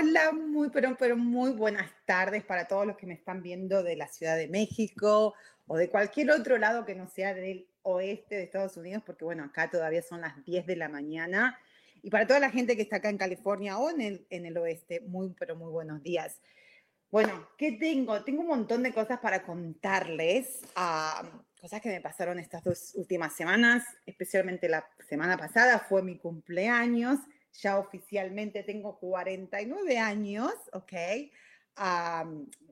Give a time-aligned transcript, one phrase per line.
[0.00, 3.96] Hola, muy, pero, pero muy buenas tardes para todos los que me están viendo de
[3.96, 5.34] la Ciudad de México
[5.66, 9.42] o de cualquier otro lado que no sea del oeste de Estados Unidos, porque bueno,
[9.42, 11.58] acá todavía son las 10 de la mañana.
[12.00, 14.56] Y para toda la gente que está acá en California o en el, en el
[14.58, 16.40] oeste, muy, pero muy buenos días.
[17.10, 18.22] Bueno, ¿qué tengo?
[18.22, 21.26] Tengo un montón de cosas para contarles, uh,
[21.60, 27.18] cosas que me pasaron estas dos últimas semanas, especialmente la semana pasada fue mi cumpleaños
[27.58, 30.92] ya oficialmente tengo 49 años, ¿ok?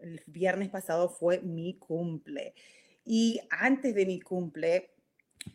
[0.02, 2.54] el viernes pasado fue mi cumple.
[3.04, 4.90] Y antes de mi cumple,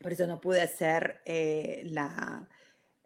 [0.01, 2.47] por eso no pude hacer eh, la,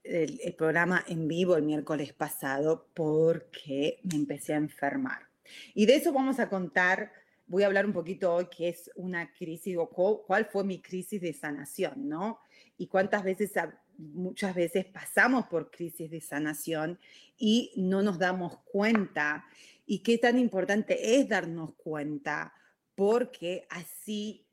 [0.03, 5.27] el, el, programa en vivo el miércoles pasado porque me empecé a enfermar.
[5.73, 7.11] Y de eso vamos a contar,
[7.47, 11.21] voy a hablar un poquito hoy qué es una crisis o cuál fue mi crisis
[11.21, 12.39] de sanación, ¿no?
[12.77, 13.51] Y cuántas veces
[13.97, 16.99] muchas veces pasamos por crisis de sanación
[17.37, 19.45] y no nos damos cuenta.
[19.85, 22.53] Y qué tan importante es darnos cuenta,
[22.95, 24.45] porque así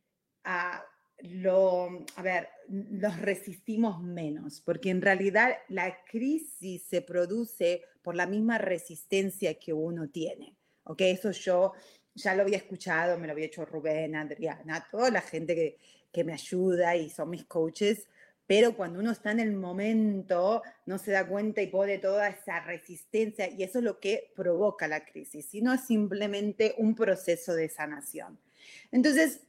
[0.44, 0.84] ah,
[1.20, 8.26] lo, a ver, los resistimos menos, porque en realidad la crisis se produce por la
[8.26, 10.56] misma resistencia que uno tiene.
[10.84, 11.00] ¿Ok?
[11.02, 11.72] Eso yo
[12.14, 15.78] ya lo había escuchado, me lo había hecho Rubén, Adriana, toda la gente que,
[16.12, 18.06] que me ayuda y son mis coaches
[18.52, 22.60] pero cuando uno está en el momento, no se da cuenta y pone toda esa
[22.60, 28.38] resistencia y eso es lo que provoca la crisis, sino simplemente un proceso de sanación.
[28.90, 29.40] Entonces,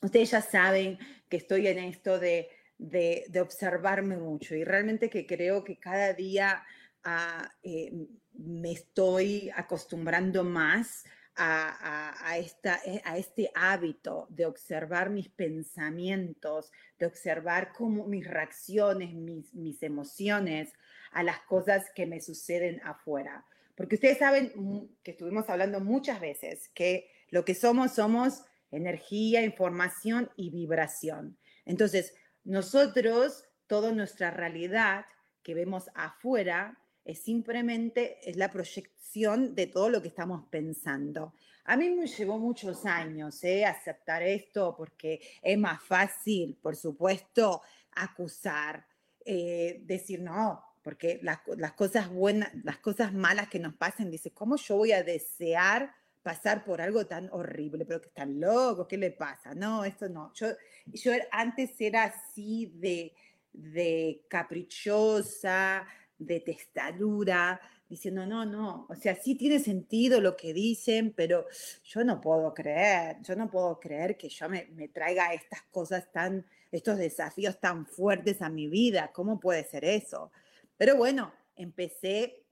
[0.00, 0.98] ustedes ya saben
[1.28, 2.48] que estoy en esto de,
[2.78, 6.64] de, observarme mucho y realmente que creo que cada día
[7.04, 7.92] ah, eh,
[8.32, 11.04] me estoy acostumbrando más
[11.36, 19.14] a, esta, eh, a, este hábito de observar mis pensamientos, de observar cómo mis reacciones,
[19.14, 20.72] mis, mis emociones
[21.12, 23.44] a las cosas que me suceden afuera.
[23.74, 30.30] Porque ustedes saben que estuvimos hablando muchas veces que lo que somos somos energía, información
[30.36, 31.38] y vibración.
[31.64, 35.04] Entonces, nosotros, toda nuestra realidad
[35.42, 41.34] que vemos afuera, es simplemente es la proyección de todo lo que estamos pensando.
[41.64, 43.64] A mí me llevó muchos años ¿eh?
[43.64, 47.62] aceptar esto porque es más fácil, por supuesto,
[47.92, 48.86] acusar,
[49.24, 51.40] eh, decir no, porque las,
[51.72, 56.64] cosas buenas, las cosas malas que nos pasan, dice, ¿cómo yo voy a desear pasar
[56.64, 57.84] por algo tan horrible?
[57.84, 59.54] Pero que están locos, ¿qué le pasa?
[59.54, 60.32] No, esto no.
[60.34, 60.48] Yo,
[60.86, 63.14] yo antes era así de,
[63.52, 65.86] de caprichosa,
[66.26, 71.46] de testadura, diciendo, no, no, o sea, sí tiene sentido lo que dicen, pero
[71.84, 76.10] yo no puedo creer, yo no puedo creer que yo me, me traiga estas cosas
[76.10, 80.32] tan, estos desafíos tan fuertes a mi vida, ¿cómo puede ser eso?
[80.78, 82.42] Pero bueno, empecé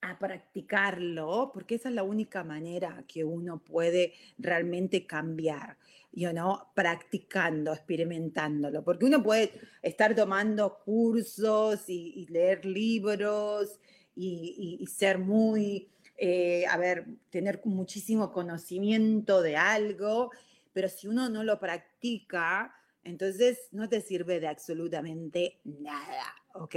[0.00, 5.76] a practicarlo, porque esa es la única manera que uno puede realmente cambiar,
[6.12, 9.52] you know, practicando, experimentándolo, porque uno puede
[9.82, 13.78] estar tomando cursos y, leer libros
[14.16, 20.30] y, ser muy, eh, a ver, tener muchísimo conocimiento de algo,
[20.72, 26.76] pero si uno no lo practica, entonces no te sirve de absolutamente nada, ¿ok?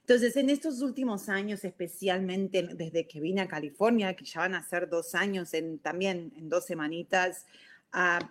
[0.00, 4.62] Entonces, en estos últimos años, especialmente desde que vine a California, que ya van a
[4.62, 7.46] ser dos años, en, también en dos semanitas,
[7.94, 8.24] uh,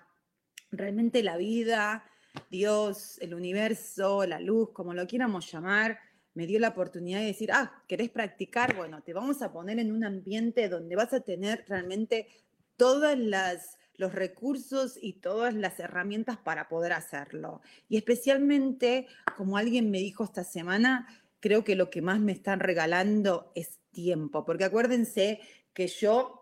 [0.73, 2.03] realmente la vida,
[2.49, 5.99] Dios, el universo, la luz, como lo quieramos llamar,
[6.33, 8.75] me dio la oportunidad de decir, ah, ¿querés practicar?
[8.75, 12.27] Bueno, te vamos a poner en un ambiente donde vas a tener realmente
[12.75, 17.61] todas las los recursos y todas las herramientas para poder hacerlo.
[17.89, 21.07] Y especialmente, como alguien me dijo esta semana,
[21.39, 25.39] creo que lo que más me están regalando es tiempo, porque acuérdense
[25.73, 26.41] que yo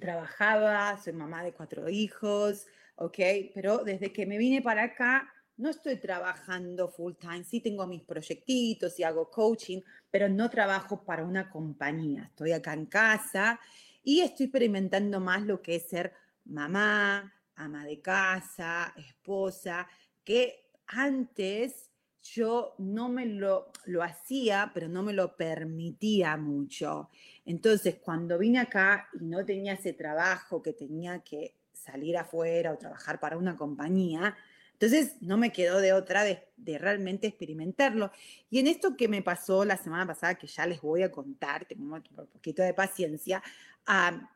[0.00, 2.66] trabajaba, soy mamá de cuatro hijos,
[2.96, 3.18] ¿ok?
[3.54, 8.02] Pero desde que me vine para acá, no estoy trabajando full time, sí tengo mis
[8.02, 12.24] proyectitos y hago coaching, pero no trabajo para una compañía.
[12.24, 13.58] Estoy acá en casa
[14.02, 16.12] y estoy experimentando más lo que es ser
[16.44, 19.88] mamá, ama de casa, esposa,
[20.24, 21.90] que antes
[22.22, 27.08] yo no me lo, lo hacía, pero no me lo permitía mucho.
[27.44, 31.55] Entonces, cuando vine acá y no tenía ese trabajo que tenía que
[31.86, 34.36] salir afuera o trabajar para una compañía,
[34.72, 36.42] entonces no me quedó de otra de,
[36.78, 38.10] realmente experimentarlo.
[38.50, 41.64] Y en esto que me pasó la semana pasada, que ya les voy a contar,
[41.64, 43.42] tengo un poquito de paciencia,
[43.86, 44.30] ah,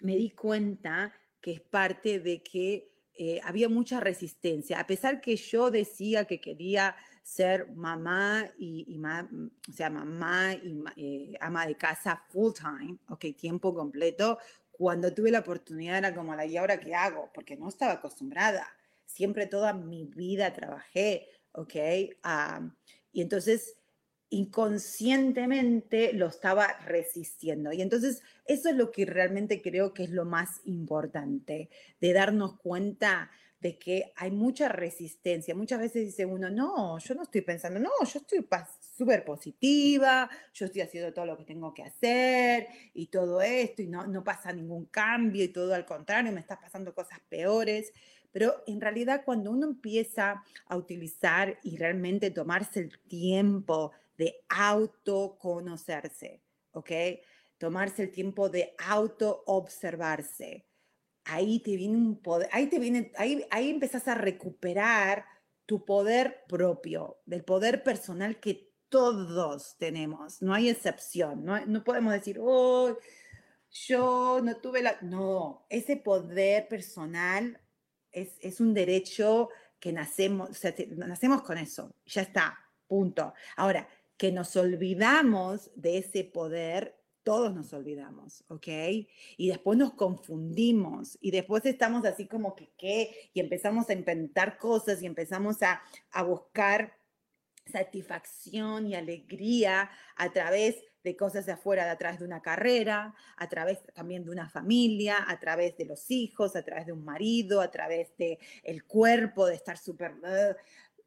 [0.00, 4.80] me di cuenta que es parte de que eh, había mucha resistencia.
[4.80, 8.98] A pesar que yo decía que quería ser mamá y,
[9.68, 14.38] o sea, mamá y eh, ama de casa full time, ok, tiempo completo,
[14.80, 17.30] cuando tuve la oportunidad era como la, ¿y ahora qué hago?
[17.34, 18.66] Porque no estaba acostumbrada
[19.04, 21.74] siempre toda mi vida trabajé, ¿ok?
[23.12, 23.76] y entonces
[24.30, 27.72] inconscientemente lo estaba resistiendo.
[27.72, 31.68] Y entonces eso es lo que realmente creo que es lo más importante,
[32.00, 33.30] de darnos cuenta
[33.60, 35.54] de que hay mucha resistencia.
[35.54, 38.40] Muchas veces dice uno, no, yo no estoy pensando, no, yo estoy
[39.00, 43.86] súper positiva, yo estoy haciendo todo lo que tengo que hacer y todo esto y
[43.86, 47.94] no, no pasa ningún cambio y todo al contrario, me están pasando cosas peores.
[48.30, 56.42] Pero en realidad cuando uno empieza a utilizar y realmente tomarse el tiempo de autoconocerse,
[56.72, 56.90] ¿ok?
[57.56, 60.66] Tomarse el tiempo de autoobservarse.
[61.24, 65.24] Ahí te viene un poder, ahí te viene, ahí, ahí empezás a recuperar
[65.64, 72.38] tu poder propio, del poder personal que todos tenemos, no hay excepción, no, podemos decir,
[72.42, 72.98] oh,
[73.70, 74.98] yo no tuve la...
[75.00, 77.60] No, ese poder personal
[78.10, 79.48] es, un derecho
[79.78, 80.60] que nacemos,
[80.96, 82.58] nacemos con eso, ya está,
[82.88, 83.32] punto.
[83.56, 88.66] Ahora, que nos olvidamos de ese poder, todos nos olvidamos, ¿ok?
[89.36, 93.30] Y después nos confundimos y después estamos así como que, ¿qué?
[93.32, 96.99] Y empezamos a inventar cosas y empezamos a, a buscar
[97.66, 103.48] satisfacción y alegría a través de cosas de afuera, de atrás de una carrera, a
[103.48, 107.60] través también de una familia, a través de los hijos, a través de un marido,
[107.60, 110.54] a través de el cuerpo, de estar súper, uh,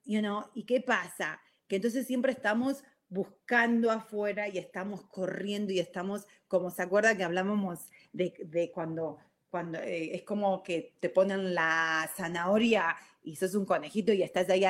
[0.05, 1.39] you know, ¿y qué pasa?
[1.67, 7.23] Que entonces siempre estamos buscando afuera y estamos corriendo y estamos, como se acuerda que
[7.23, 9.19] hablábamos de, de cuando,
[9.51, 14.49] cuando eh, es como que te ponen la zanahoria y sos un conejito y estás
[14.49, 14.65] ahí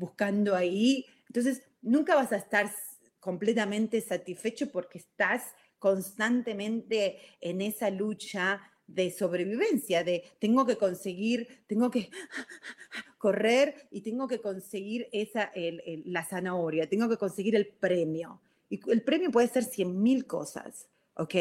[0.00, 2.72] buscando ahí, entonces nunca vas a estar
[3.20, 5.42] completamente satisfecho porque estás
[5.78, 12.10] constantemente en esa lucha de sobrevivencia, de tengo que conseguir, tengo que
[13.18, 15.52] correr y tengo que conseguir esa,
[16.04, 18.40] la zanahoria, tengo que conseguir el premio.
[18.68, 21.34] Y el premio puede ser 100 mil cosas, ¿ok?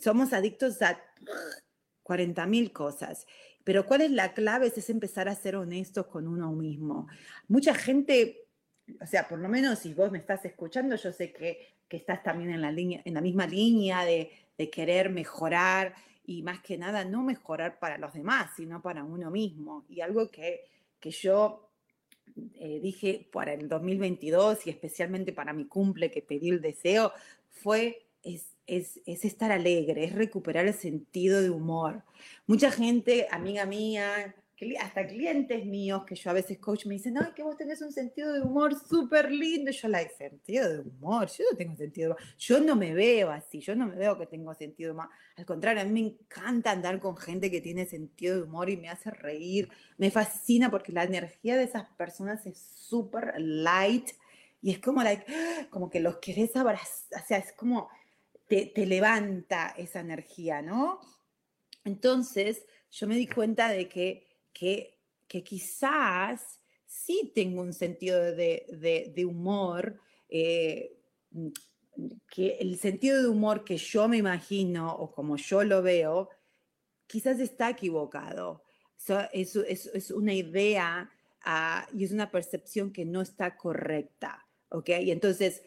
[0.00, 0.98] Somos adictos a
[2.02, 3.26] 40 mil cosas.
[3.64, 4.72] Pero ¿cuál es la clave?
[4.74, 7.08] Es empezar a ser honestos con uno mismo.
[7.48, 8.42] Mucha gente
[9.00, 12.48] o sea, por lo menos si vos me estás escuchando, yo sé que, estás también
[12.48, 14.30] en la, línea, en la misma línea de,
[14.70, 15.92] querer mejorar
[16.24, 19.84] y más que nada no mejorar para los demás, sino para uno mismo.
[19.88, 20.60] Y algo que,
[21.00, 21.68] que yo
[22.54, 27.12] eh, dije para el 2022 y especialmente para mi cumple que pedí el deseo
[27.50, 28.06] fue
[28.66, 32.02] es, es, estar alegre, es recuperar el sentido de humor.
[32.46, 34.34] Mucha gente, amiga mía,
[34.80, 37.92] hasta clientes míos que yo a veces coach me dicen, ay, que vos tenés un
[37.92, 39.70] sentido de humor súper lindo.
[39.70, 42.34] yo, la sentido de humor, yo no tengo sentido de humor.
[42.38, 45.08] Yo no me veo así, yo no me veo que tengo sentido de humor.
[45.36, 48.76] Al contrario, a mí me encanta andar con gente que tiene sentido de humor y
[48.76, 49.68] me hace reír.
[49.98, 54.10] Me fascina porque la energía de esas personas es súper light
[54.60, 55.24] y es como, like,
[55.70, 57.88] como que los querés abrazar, o sea, es como
[58.74, 61.00] te, levanta esa energía, ¿no?
[61.84, 64.98] Entonces, yo me di cuenta de que que,
[65.42, 70.98] quizás sí tengo un sentido de, humor, eh,
[72.30, 76.28] que el sentido de humor que yo me imagino o como yo lo veo,
[77.06, 78.62] quizás está equivocado.
[79.32, 81.10] es, una idea
[81.44, 84.46] ah, y es una percepción que no está correcta.
[84.68, 84.90] ¿ok?
[85.00, 85.62] Y entonces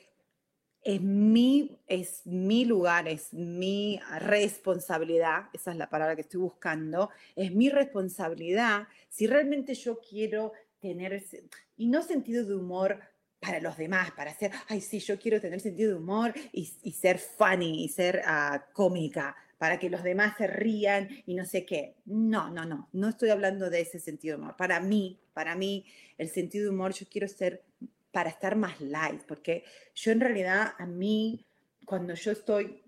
[0.86, 7.10] es mi, es mi lugar, es mi responsabilidad, esa es la palabra que estoy buscando,
[7.36, 11.24] es mi responsabilidad si realmente yo quiero tener,
[11.76, 13.00] y no sentido de humor
[13.40, 17.18] para los demás, para hacer, ay, sí, yo quiero tener sentido de humor y, ser
[17.18, 19.36] funny y ser ah, cómica.
[19.58, 21.96] para que los demás se rían y no sé qué.
[22.06, 24.56] No, no, no, no estoy hablando de ese sentido de humor.
[24.58, 25.86] Para mí, para mí,
[26.18, 27.64] el sentido de humor yo quiero ser
[28.16, 31.46] para estar más light, porque yo en realidad a mí,
[31.84, 32.82] cuando yo estoy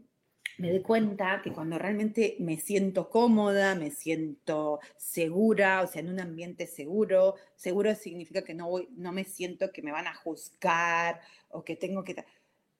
[0.57, 6.07] me doy cuenta que cuando realmente me siento cómoda, me siento segura, o sea, en
[6.07, 10.15] un ambiente seguro, seguro significa que no, voy, no me siento que me van a
[10.15, 11.19] juzgar
[11.49, 12.23] o que tengo que...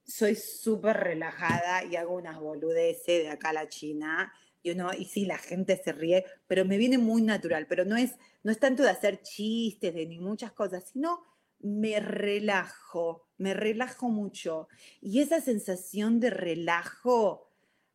[0.06, 4.32] Soy súper relajada y hago unas boludeces de acá a la China.
[4.63, 7.68] Y, uno, y sí, la gente se ríe, pero me viene muy natural.
[7.68, 12.00] Pero no es, no es tanto de hacer chistes de ni muchas cosas, sino me
[12.00, 14.68] relajo, me relajo mucho.
[15.02, 17.50] Y esa sensación de relajo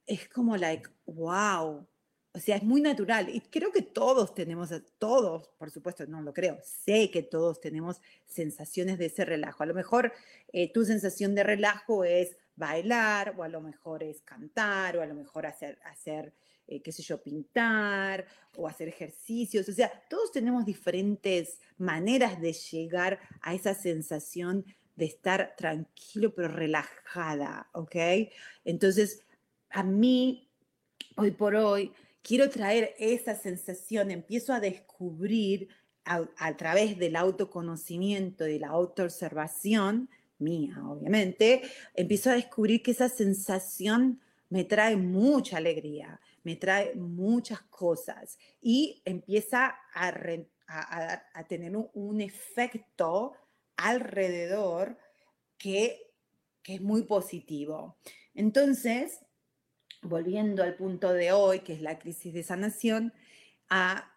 [0.07, 1.87] es como like, wow.
[2.35, 3.29] O sea, es muy natural.
[3.29, 8.01] Y creo que todos tenemos, todos, por supuesto, no lo creo, sé que todos tenemos
[8.27, 9.63] sensaciones de ese relajo.
[9.63, 10.13] A lo mejor
[10.53, 15.07] eh, tu sensación de relajo es bailar, o a lo mejor es cantar, o a
[15.07, 16.33] lo mejor hacer, hacer
[16.77, 18.27] eh, qué sé yo, pintar,
[18.57, 19.69] o hacer ejercicios.
[19.69, 24.65] O sea, todos tenemos diferentes maneras de llegar a esa sensación
[24.97, 27.97] de estar tranquilo pero relajada, ¿ok?
[28.65, 29.25] Entonces,
[29.71, 30.49] a mí,
[31.17, 35.69] hoy por hoy, quiero traer esa sensación, empiezo a descubrir
[36.05, 41.63] a, través del autoconocimiento y la autoobservación, mía obviamente,
[41.95, 49.03] empiezo a descubrir que esa sensación me trae mucha alegría, me trae muchas cosas y
[49.05, 53.35] empieza a, tener un, efecto
[53.77, 54.99] alrededor
[55.59, 56.13] que,
[56.63, 57.99] que es muy positivo.
[58.35, 59.21] Entonces,
[60.03, 63.13] volviendo al punto de hoy, que es la crisis de sanación,
[63.69, 64.13] a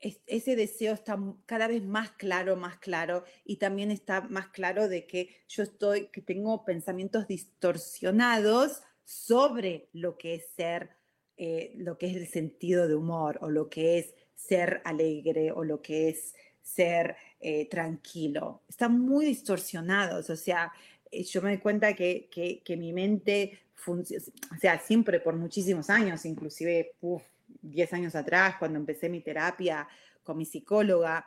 [0.00, 5.06] ese deseo está cada vez más claro, más claro, y también está más claro de
[5.06, 10.99] que yo estoy, que tengo pensamientos distorsionados sobre lo que es ser,
[11.42, 15.64] eh, lo que es el sentido de humor, o lo que es ser alegre, o
[15.64, 18.62] lo que es ser eh, tranquilo.
[18.68, 20.70] Están muy distorsionados, o sea,
[21.10, 26.24] eh, yo me doy cuenta que, que mi mente o sea, siempre por muchísimos años,
[26.26, 26.96] inclusive
[27.62, 29.88] 10 años atrás, cuando empecé mi terapia
[30.22, 31.26] con mi psicóloga,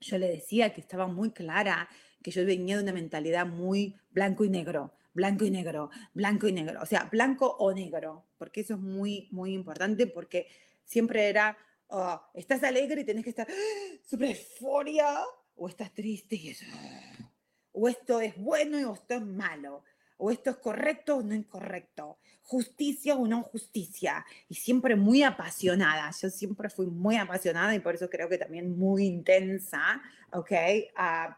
[0.00, 1.88] yo le decía que estaba muy clara,
[2.22, 6.52] que yo venía de una mentalidad muy blanco y negro, blanco y negro, blanco y
[6.52, 10.46] negro, o sea, blanco o negro, porque eso es muy, muy importante, porque
[10.84, 11.56] siempre era,
[11.88, 13.48] oh, estás alegre y tenés que estar
[14.04, 15.22] súper euforia,
[15.56, 16.66] o estás triste y eso,
[17.72, 19.82] o esto es bueno y esto es malo
[20.18, 26.10] o esto es correcto o no incorrecto, justicia o no justicia, y siempre muy apasionada.
[26.20, 30.00] Yo siempre fui muy apasionada y por eso creo que también muy intensa,
[30.32, 30.52] ¿ok?
[30.98, 31.34] Uh,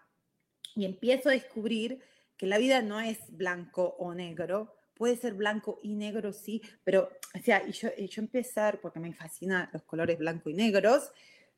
[0.77, 2.01] y empiezo a descubrir
[2.37, 7.09] que la vida no es blanco o negro, puede ser blanco y negro, sí, pero,
[7.35, 11.11] o sea, y yo, yo empezar, porque me fascinan los colores blanco y negros,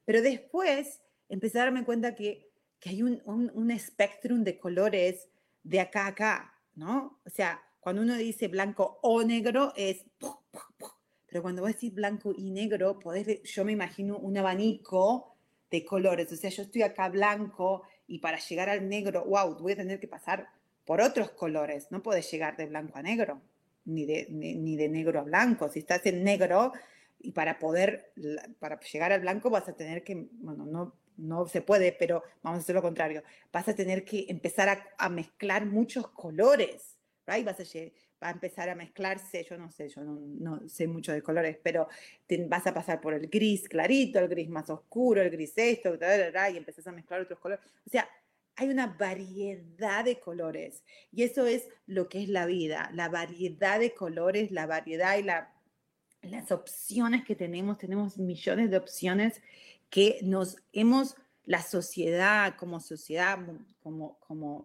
[0.05, 5.29] pero después empecé a darme cuenta que, que hay un, un, espectrum de colores
[5.63, 7.21] de acá a acá, ¿no?
[7.25, 10.05] O sea, cuando uno dice blanco o negro es...
[11.27, 15.37] Pero cuando vos decís blanco y negro, podés, yo me imagino un abanico
[15.71, 16.33] de colores.
[16.33, 20.01] O sea, yo estoy acá blanco y para llegar al negro, wow, voy a tener
[20.01, 20.49] que pasar
[20.91, 21.87] por otros colores.
[21.93, 23.41] No puedes llegar de blanco a negro,
[23.85, 25.69] ni de, ni, de negro a blanco.
[25.69, 26.73] Si estás en negro
[27.21, 28.13] y para poder,
[28.59, 32.59] para llegar al blanco vas a tener que, bueno, no, no se puede, pero vamos
[32.59, 33.23] a hacer lo contrario.
[33.53, 37.47] Vas a tener que empezar a, mezclar muchos colores, right?
[37.47, 37.65] Vas a,
[38.21, 41.87] va a empezar a mezclarse, yo no sé, yo no, sé mucho de colores, pero
[42.49, 46.57] vas a pasar por el gris clarito, el gris más oscuro, el gris esto, y
[46.57, 47.65] empezás a mezclar otros colores.
[47.87, 48.09] O sea,
[48.61, 53.81] hay una variedad de colores y eso es lo que es la vida, la variedad
[53.81, 55.55] de colores, la variedad y la,
[56.21, 59.41] las opciones que tenemos, tenemos millones de opciones
[59.89, 63.39] que nos hemos, la sociedad como sociedad,
[63.83, 64.65] como, como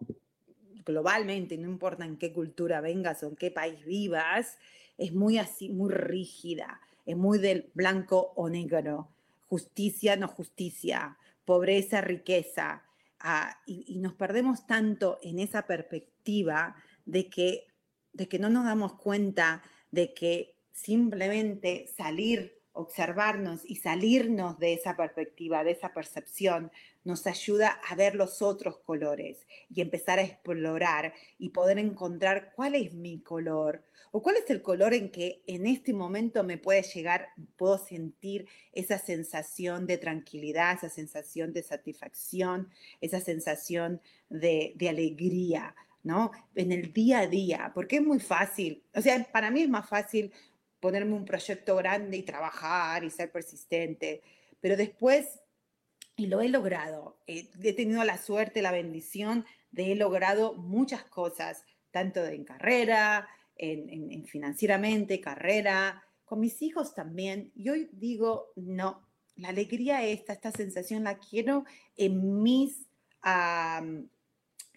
[0.84, 4.58] globalmente, no importa en qué cultura vengas o en qué país vivas,
[4.98, 9.08] es muy así, muy rígida, es muy del blanco o negro,
[9.48, 12.82] justicia, no justicia, pobreza, riqueza,
[13.26, 17.66] ah, y, nos perdemos tanto en esa perspectiva de que,
[18.12, 24.96] de que no nos damos cuenta de que simplemente salir observarnos y salirnos de esa
[24.96, 26.70] perspectiva, de esa percepción,
[27.04, 32.74] nos ayuda a ver los otros colores y empezar a explorar y poder encontrar cuál
[32.74, 33.82] es mi color
[34.16, 38.48] o cuál es el color en que en este momento me puede llegar, puedo sentir
[38.72, 42.70] esa sensación de tranquilidad, esa sensación de satisfacción,
[43.02, 46.30] esa sensación de, alegría, ¿no?
[46.54, 49.86] En el día a día, porque es muy fácil, o sea, para mí es más
[49.86, 50.32] fácil
[50.80, 54.22] ponerme un proyecto grande y trabajar y ser persistente.
[54.62, 55.42] Pero después,
[56.16, 61.66] y lo he logrado, he tenido la suerte, la bendición de he logrado muchas cosas,
[61.90, 67.52] tanto en carrera, en, financieramente, carrera, con mis hijos también.
[67.54, 71.64] Y hoy digo, no, la alegría esta, esta sensación la quiero
[71.96, 72.86] en mis,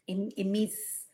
[0.05, 1.07] en, mis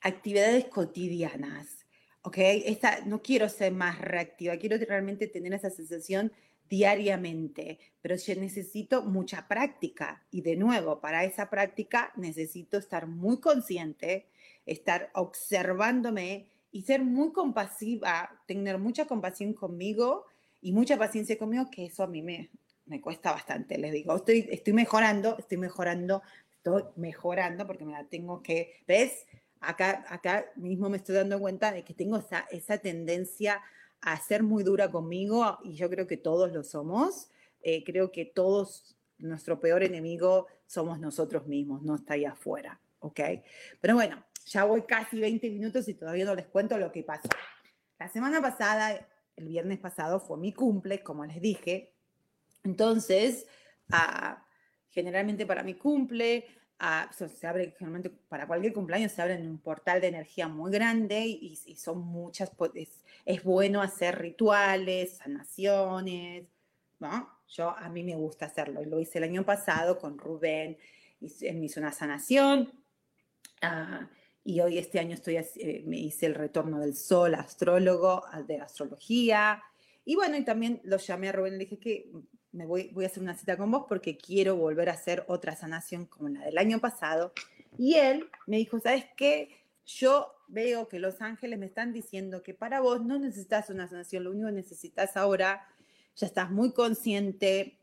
[0.00, 1.86] actividades cotidianas.
[2.22, 2.36] ¿Ok?
[2.38, 6.32] Esta, no quiero ser más reactiva, quiero realmente tener esa sensación
[6.68, 13.40] diariamente, pero yo necesito mucha práctica y de nuevo, para esa práctica necesito estar muy
[13.40, 14.26] consciente,
[14.66, 20.26] estar observándome y ser muy compasiva, tener mucha compasión conmigo
[20.60, 22.50] y mucha paciencia conmigo, que eso a mí me,
[22.86, 23.78] me cuesta bastante.
[23.78, 26.22] Les digo, estoy, estoy mejorando, estoy mejorando,
[26.56, 29.26] estoy mejorando porque me la tengo que, ¿ves?
[29.60, 33.60] Acá, acá mismo me estoy dando cuenta de que tengo esa, esa tendencia
[34.00, 37.30] a ser muy dura conmigo y yo creo que todos lo somos.
[37.62, 43.20] Eh, creo que todos, nuestro peor enemigo somos nosotros mismos, no está ahí afuera, ¿ok?
[43.80, 47.28] Pero bueno, ya voy casi 20 minutos y todavía no les cuento lo que pasó.
[47.98, 51.92] La semana pasada, el viernes pasado, fue mi cumple, como les dije.
[52.64, 53.46] Entonces,
[54.90, 56.46] generalmente para mi cumple,
[57.10, 61.26] se abre, generalmente para cualquier cumpleaños se abre en un portal de energía muy grande
[61.26, 66.46] y, son muchas, es, es, bueno hacer rituales, sanaciones,
[67.00, 67.28] ¿no?
[67.48, 70.78] Yo, a mí me gusta hacerlo, lo hice el año pasado con Rubén,
[71.20, 72.72] me hizo una sanación,
[73.62, 74.08] ah,
[74.48, 79.62] y hoy este año estoy, eh, me hice el retorno del sol, astrólogo, de astrología.
[80.06, 82.10] Y bueno, y también lo llamé a Rubén y le dije que
[82.52, 85.54] me voy, voy a hacer una cita con vos porque quiero volver a hacer otra
[85.54, 87.34] sanación como la del año pasado.
[87.76, 89.50] Y él me dijo, ¿sabes qué?
[89.84, 94.24] Yo veo que los ángeles me están diciendo que para vos no necesitas una sanación,
[94.24, 95.68] lo único que necesitas ahora,
[96.16, 97.76] ya estás muy consciente,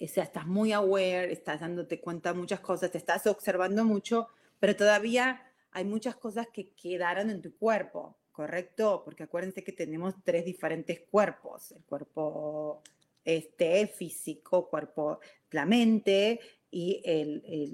[0.00, 4.28] o sea, estás muy aware, estás dándote cuenta de muchas cosas, te estás observando mucho,
[4.60, 9.02] pero todavía hay muchas cosas que quedaron en tu cuerpo, ¿correcto?
[9.04, 12.82] Porque acuérdense que tenemos tres diferentes cuerpos, el cuerpo
[13.24, 17.02] este, físico, cuerpo, la mente y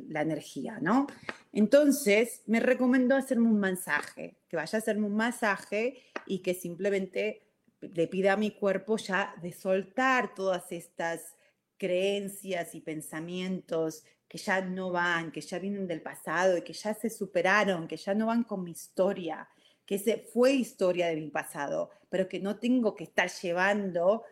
[0.09, 1.07] la energía, ¿no?
[1.53, 7.43] Entonces, me recomendó hacerme un masaje, que vaya a hacerme un masaje y que simplemente
[7.81, 11.37] le pida a mi cuerpo ya de soltar todas estas
[11.77, 16.95] creencias y pensamientos que ya no van, que ya vienen del pasado y que ya
[16.95, 19.49] se superaron, que ya no van con mi historia,
[19.87, 24.25] que se fue historia de mi pasado, pero que no tengo que estar llevando,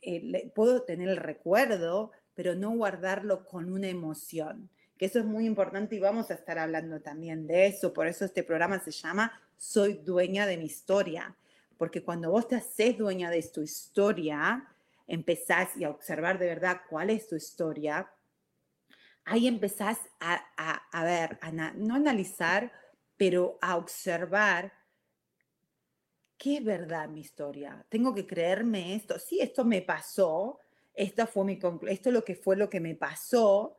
[0.00, 5.46] eh, puedo tener el recuerdo, pero no guardarlo con una emoción, que eso es muy
[5.46, 9.38] importante y vamos a estar hablando también de eso, por eso este programa se llama
[9.58, 11.36] Soy dueña de mi historia,
[11.76, 14.66] porque cuando vos te haces dueña de tu historia,
[15.06, 18.08] empezás a observar de verdad cuál es tu historia,
[19.24, 21.38] ahí empezás a, ver,
[21.76, 22.72] no analizar,
[23.16, 24.72] pero a observar
[26.36, 27.84] qué es verdad mi historia.
[27.88, 29.18] Tengo que creerme esto.
[29.18, 30.58] Sí, esto me pasó,
[30.94, 33.78] esta fue mi esto es lo que fue lo que me pasó,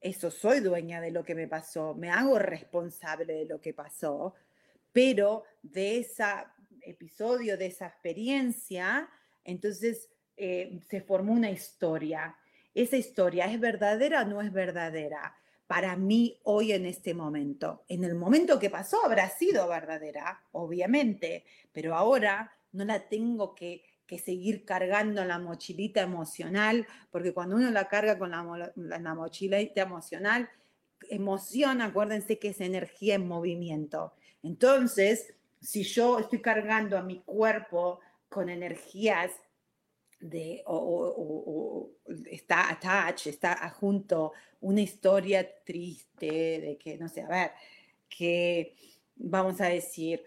[0.00, 4.34] eso soy dueña de lo que me pasó, me hago responsable de lo que pasó,
[4.92, 6.24] pero de ese
[6.82, 9.08] episodio, de esa experiencia,
[9.44, 12.36] entonces eh, se formó una historia
[12.74, 17.84] esa historia es verdadera o no es verdadera para mí hoy en este momento.
[17.88, 23.84] En el momento que pasó habrá sido verdadera, obviamente, pero ahora no la tengo que,
[24.22, 30.50] seguir cargando la mochilita emocional, porque cuando uno la carga con la, la mochilita emocional,
[31.08, 34.12] emoción, acuérdense que es energía en movimiento.
[34.42, 35.32] Entonces,
[35.62, 39.30] si yo estoy cargando a mi cuerpo con energías
[40.22, 41.90] de, o,
[42.30, 47.50] está attached, está junto una historia triste de que, no sé, a ver,
[48.08, 48.76] que
[49.16, 50.22] vamos a decir,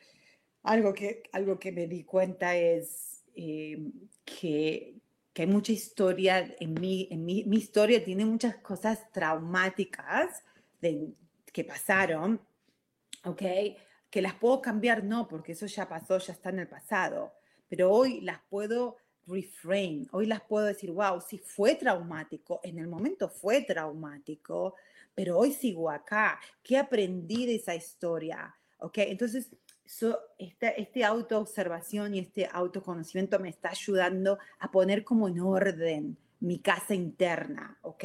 [0.63, 3.79] algo que, algo que me di cuenta es eh,
[4.25, 4.95] que,
[5.33, 10.43] que, hay mucha historia, en, mi, en mi, mi, historia tiene muchas cosas traumáticas
[10.81, 11.13] de,
[11.53, 12.41] que pasaron,
[13.23, 13.43] ¿ok?
[14.09, 17.33] Que las puedo cambiar, no, porque eso ya pasó, ya está en el pasado,
[17.69, 20.07] pero hoy las puedo reframe.
[20.11, 24.75] Hoy las puedo decir, wow, sí fue traumático, en el momento fue traumático,
[25.13, 26.39] pero hoy sigo acá.
[26.63, 28.55] ¿Qué aprendí de esa historia?
[28.79, 28.97] ¿Ok?
[28.99, 29.49] Entonces,
[29.85, 36.17] so, esta, este autoobservación y este autoconocimiento me está ayudando a poner como en orden
[36.39, 38.03] mi casa interna, ¿ok?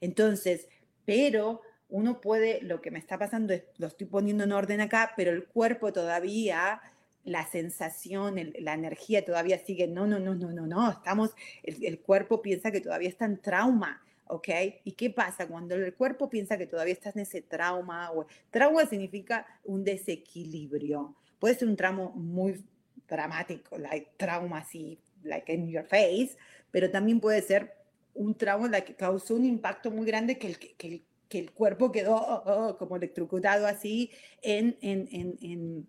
[0.00, 0.68] Entonces,
[1.04, 5.12] pero uno puede, lo que me está pasando es, lo estoy poniendo en orden acá,
[5.16, 6.80] pero el cuerpo todavía
[7.24, 11.30] la sensación, la energía todavía sigue, no, no, no, no, no, no, estamos,
[11.62, 14.48] el, el, cuerpo piensa que todavía está en trauma, ¿ok?
[14.84, 18.10] ¿Y qué pasa cuando el cuerpo piensa que todavía estás en ese trauma?
[18.12, 21.14] O, trauma significa un desequilibrio.
[21.38, 22.64] Puede ser un trauma muy
[23.08, 26.36] dramático, like trauma así, like in your face,
[26.70, 27.74] pero también puede ser
[28.14, 32.16] un trauma que causó un impacto muy grande que el, que, que el cuerpo quedó
[32.16, 34.10] oh, oh, como electrocutado así
[34.42, 35.88] en, en, en, en,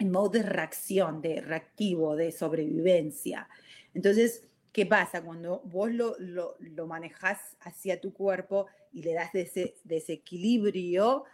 [0.00, 3.48] modo de reacción, de reactivo, de sobrevivencia.
[3.94, 5.22] Entonces, ¿qué pasa?
[5.22, 11.24] Cuando vos lo, lo, lo manejás hacia tu cuerpo y le das ese desequilibrio,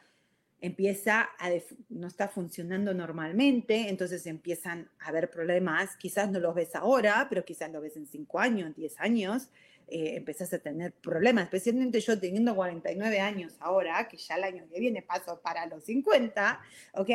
[0.60, 1.50] empieza a
[1.88, 7.44] no está funcionando normalmente, entonces empiezan a haber problemas, quizás no los ves ahora, pero
[7.44, 9.48] quizás lo ves en 5 años, en 10 años,
[9.88, 14.68] eh, empezás a tener problemas, especialmente yo teniendo 49 años ahora, que ya el año
[14.70, 16.60] que viene paso para los 50,
[16.94, 17.10] ¿ok?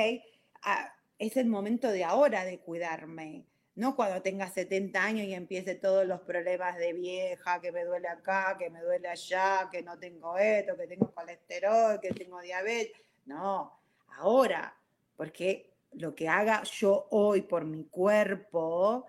[0.63, 5.75] Ah, es el momento de ahora de cuidarme, no cuando tenga 70 años y empiece
[5.75, 9.99] todos los problemas de vieja, que me duele acá, que me duele allá, que no
[9.99, 13.79] tengo esto, que tengo colesterol, que tengo diabetes no,
[14.17, 14.75] ahora,
[15.17, 19.05] porque lo que haga yo hoy por mi cuerpo,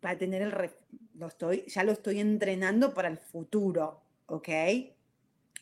[0.00, 0.70] para tener el,
[1.14, 4.48] lo estoy, ya lo estoy entrenando para el futuro, ¿ok?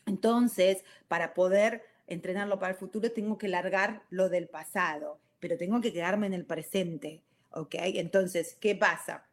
[0.07, 5.81] Entonces, para poder entrenarlo para el futuro, tengo que largar lo del pasado, pero tengo
[5.81, 7.74] que quedarme en el presente, ¿ok?
[7.79, 9.24] Entonces, ¿qué pasa?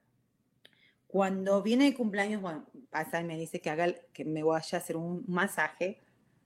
[1.08, 4.82] Cuando viene el cumpleaños, bueno, pasa y me dice que, haga, que me vaya a
[4.82, 6.02] hacer un masaje,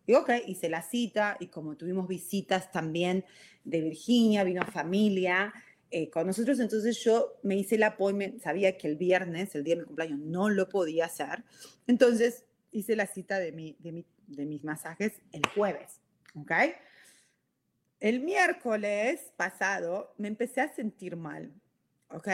[0.05, 3.25] y ok, hice la cita y como tuvimos visitas también
[3.63, 5.53] de Virginia, vino familia
[5.91, 9.75] eh, con nosotros, entonces yo me hice el appointment, sabía que el viernes, el día
[9.75, 11.43] de mi cumpleaños, no lo podía hacer,
[11.87, 15.99] entonces hice la cita de, mi, de, de mis masajes el jueves,
[16.35, 16.51] ok.
[17.99, 21.53] El miércoles pasado me empecé a sentir mal,
[22.09, 22.27] ¿ok?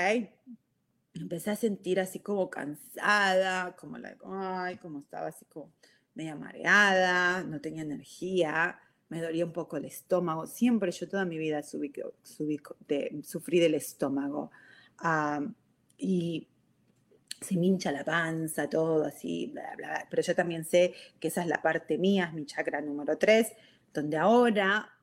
[1.16, 5.72] empecé a sentir así como cansada, como la, ay, como estaba así como
[6.14, 10.48] media mareada, no tenía energía, me dolía un poco el estómago.
[10.48, 14.52] Siempre yo toda mi vida sufrí del estómago.
[15.98, 16.48] y
[17.42, 21.42] se me hincha la panza, todo así, bla, bla, Pero yo también sé que esa
[21.42, 23.52] es la parte mía, es mi chakra número 3,
[23.94, 24.95] donde ahora,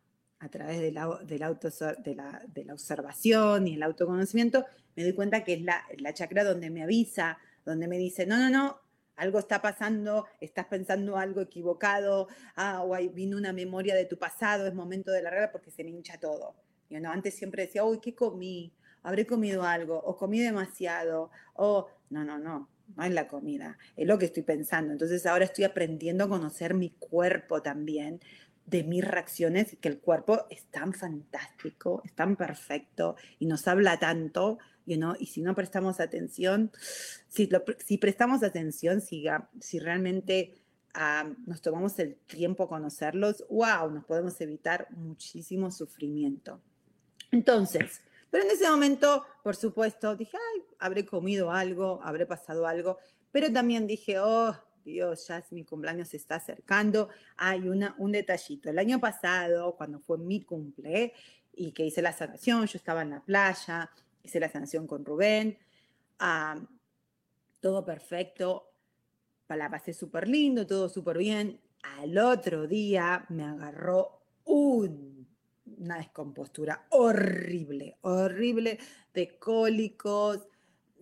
[0.43, 1.69] a través de la, auto,
[2.05, 6.69] de, la, observación y el autoconocimiento, me doy cuenta que es la, la chakra donde
[6.69, 8.81] me avisa, donde me dice, no, no, no,
[9.15, 12.27] algo está pasando, estás pensando algo equivocado,
[12.57, 15.91] ah, vino una memoria de tu pasado, es momento de la regla porque se me
[15.91, 16.57] hincha todo.
[16.91, 18.75] Yo no, antes siempre decía, uy, ¿qué comí?
[19.05, 24.09] Habré comido algo, o comí demasiado, o no, no, no, no es la comida, es
[24.09, 24.91] lo que estoy pensando.
[24.91, 28.21] Entonces ahora estoy aprendiendo a conocer mi cuerpo también,
[28.67, 33.99] de mis reacciones, que el cuerpo es tan fantástico, es tan perfecto y nos habla
[33.99, 36.73] tanto y si no prestamos atención,
[37.29, 37.49] si,
[37.85, 39.25] si prestamos atención, si,
[39.61, 40.55] si realmente
[41.47, 46.61] nos tomamos el tiempo a conocerlos, wow, nos podemos evitar muchísimo sufrimiento.
[47.31, 52.99] Entonces, pero en ese momento, por supuesto, dije, ay, habré comido algo, habré pasado algo,
[53.31, 57.09] pero también dije, oh, Dios, ya mi cumpleaños se está acercando.
[57.37, 58.71] Hay una, un detallito.
[58.71, 61.13] El año pasado, cuando fue mi cumple
[61.53, 63.91] y que hice la sanación, yo estaba en la playa,
[64.23, 65.59] hice la sanción con Rubén,
[67.61, 68.73] todo perfecto,
[69.57, 71.61] la pasé súper lindo, todo súper bien.
[71.83, 78.79] Al otro día me agarró una descompostura horrible, horrible
[79.13, 80.49] de cólicos,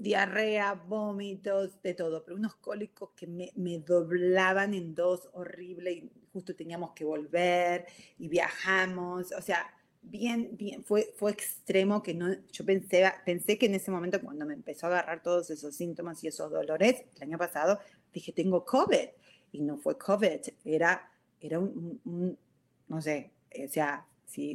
[0.01, 6.11] diarrea, vómitos, de todo, pero unos cólicos que me, me, doblaban en dos, horrible, y
[6.33, 7.87] justo teníamos que volver
[8.19, 9.67] y viajamos, o sea,
[10.03, 14.47] bien, bien, fue, fue extremo que no, yo pensé, pensé que en ese momento cuando
[14.47, 17.79] me empezó a agarrar todos esos síntomas y esos dolores, el año pasado,
[18.13, 19.09] dije, tengo COVID.
[19.53, 21.11] Y no fue COVID, era,
[21.41, 22.39] era un,
[22.89, 24.07] no sé, o sea,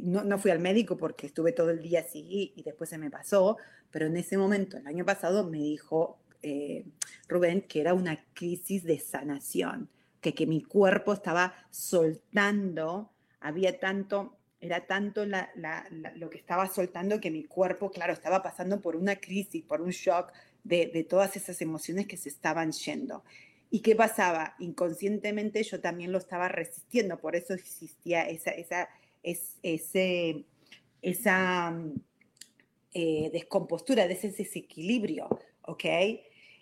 [0.02, 3.10] no, no fui al médico porque estuve todo el día así y después se me
[3.10, 3.56] pasó,
[3.90, 6.84] pero en ese momento, el año pasado, me dijo eh,
[7.28, 9.88] Rubén que era una crisis de sanación,
[10.20, 13.10] que, que mi cuerpo estaba soltando,
[13.40, 18.96] había tanto era tanto lo que estaba soltando que mi cuerpo, claro, estaba pasando por
[18.96, 20.32] una crisis, por un shock
[20.64, 23.22] de, todas esas emociones que se estaban yendo.
[23.70, 24.54] ¿Y qué pasaba?
[24.58, 28.88] Inconscientemente yo también lo estaba resistiendo, por eso existía esa,
[29.62, 30.44] ese,
[31.02, 31.76] esa
[32.94, 35.28] eh, descompostura, de ese desequilibrio,
[35.62, 35.84] ¿ok?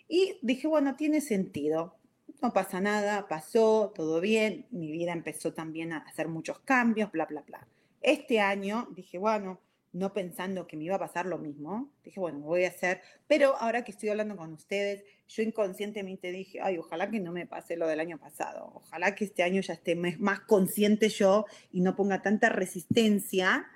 [0.07, 1.95] Y dije, bueno, tiene sentido,
[2.41, 7.25] no pasa nada, pasó, todo bien, mi vida empezó también a hacer muchos cambios, bla,
[7.25, 7.67] bla, bla.
[8.01, 9.59] Este año dije, bueno,
[9.95, 11.89] no pensando que me iba a pasar lo mismo.
[12.03, 16.59] Dije, bueno, voy a hacer, pero ahora que estoy hablando con ustedes, yo inconscientemente dije,
[16.61, 19.73] ay, ojalá que no me pase lo del año pasado, ojalá que este año ya
[19.73, 23.67] esté más consciente yo y no ponga tanta resistencia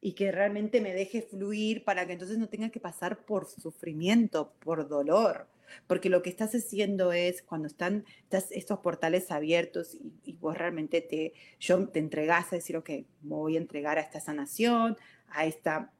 [0.00, 4.54] y que realmente me deje fluir para que entonces no tenga que pasar por sufrimiento,
[4.60, 5.46] por dolor.
[5.86, 11.34] Porque lo que estás haciendo es cuando están estos portales abiertos y, vos realmente te,
[11.58, 12.90] yo te entregas a decir, ok,
[13.22, 14.96] voy a entregar a esta sanación,
[15.28, 15.92] a esta,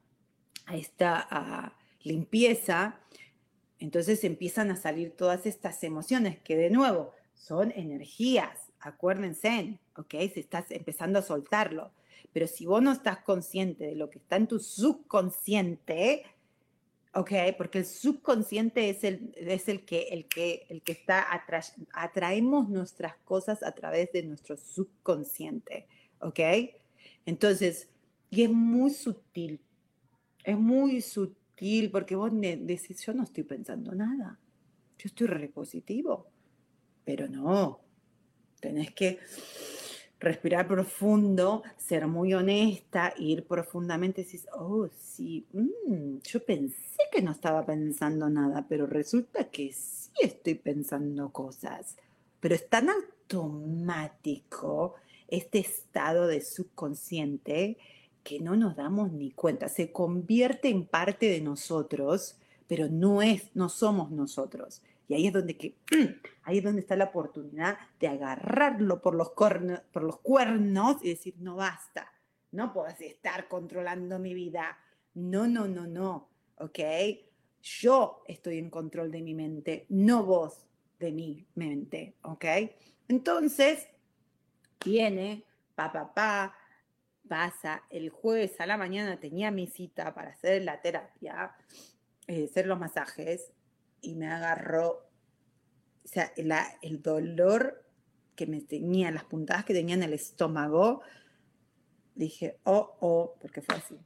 [0.65, 2.99] a esta limpieza,
[3.79, 10.15] entonces empiezan a salir todas estas emociones que de nuevo son energías, acuérdense, ¿ok?
[10.33, 11.91] Si estás empezando a soltarlo.
[12.33, 16.25] Pero si vos no estás consciente de lo que está en tu subconsciente,
[17.13, 17.31] ¿ok?
[17.57, 21.25] Porque el subconsciente es el, es el, que, el, que, el que está,
[21.93, 25.87] atraemos nuestras cosas a través de nuestro subconsciente,
[26.19, 26.39] ¿ok?
[27.25, 27.89] Entonces,
[28.29, 29.59] y es muy sutil,
[30.43, 34.39] es muy sutil porque vos decís, yo no estoy pensando nada,
[34.97, 36.27] yo estoy repositivo,
[37.03, 37.79] pero no,
[38.59, 39.19] tenés que
[40.19, 47.21] respirar profundo, ser muy honesta, ir profundamente y decís, oh, sí, mm, yo pensé que
[47.21, 51.95] no estaba pensando nada, pero resulta que sí estoy pensando cosas,
[52.39, 54.95] pero es tan automático
[55.27, 57.77] este estado de subconsciente
[58.27, 62.35] que no nos damos ni cuenta, se convierte en parte de nosotros,
[62.67, 64.81] pero no es, no somos nosotros.
[65.07, 65.77] Y ahí es donde, que,
[66.43, 71.35] ahí es donde está la oportunidad de agarrarlo por los, por los cuernos y decir,
[71.39, 72.11] no basta,
[72.51, 74.77] no puedes estar controlando mi vida.
[75.13, 76.79] No, no, no, no, ¿ok?
[77.61, 80.65] Yo estoy en control de mi mente, no vos
[80.99, 82.43] de mi mente, ¿ok?
[83.07, 83.87] Entonces,
[84.83, 86.53] viene, pa, pa, pa,
[87.27, 91.55] pasa, el jueves a la mañana tenía mi cita para hacer la terapia,
[92.27, 93.53] eh, hacer los masajes,
[94.01, 95.09] y me agarró,
[96.03, 96.31] o sea,
[96.81, 97.83] el dolor
[98.35, 101.01] que me tenía, las puntadas que tenía en el estómago,
[102.15, 103.97] dije, oh, oh, porque fue así.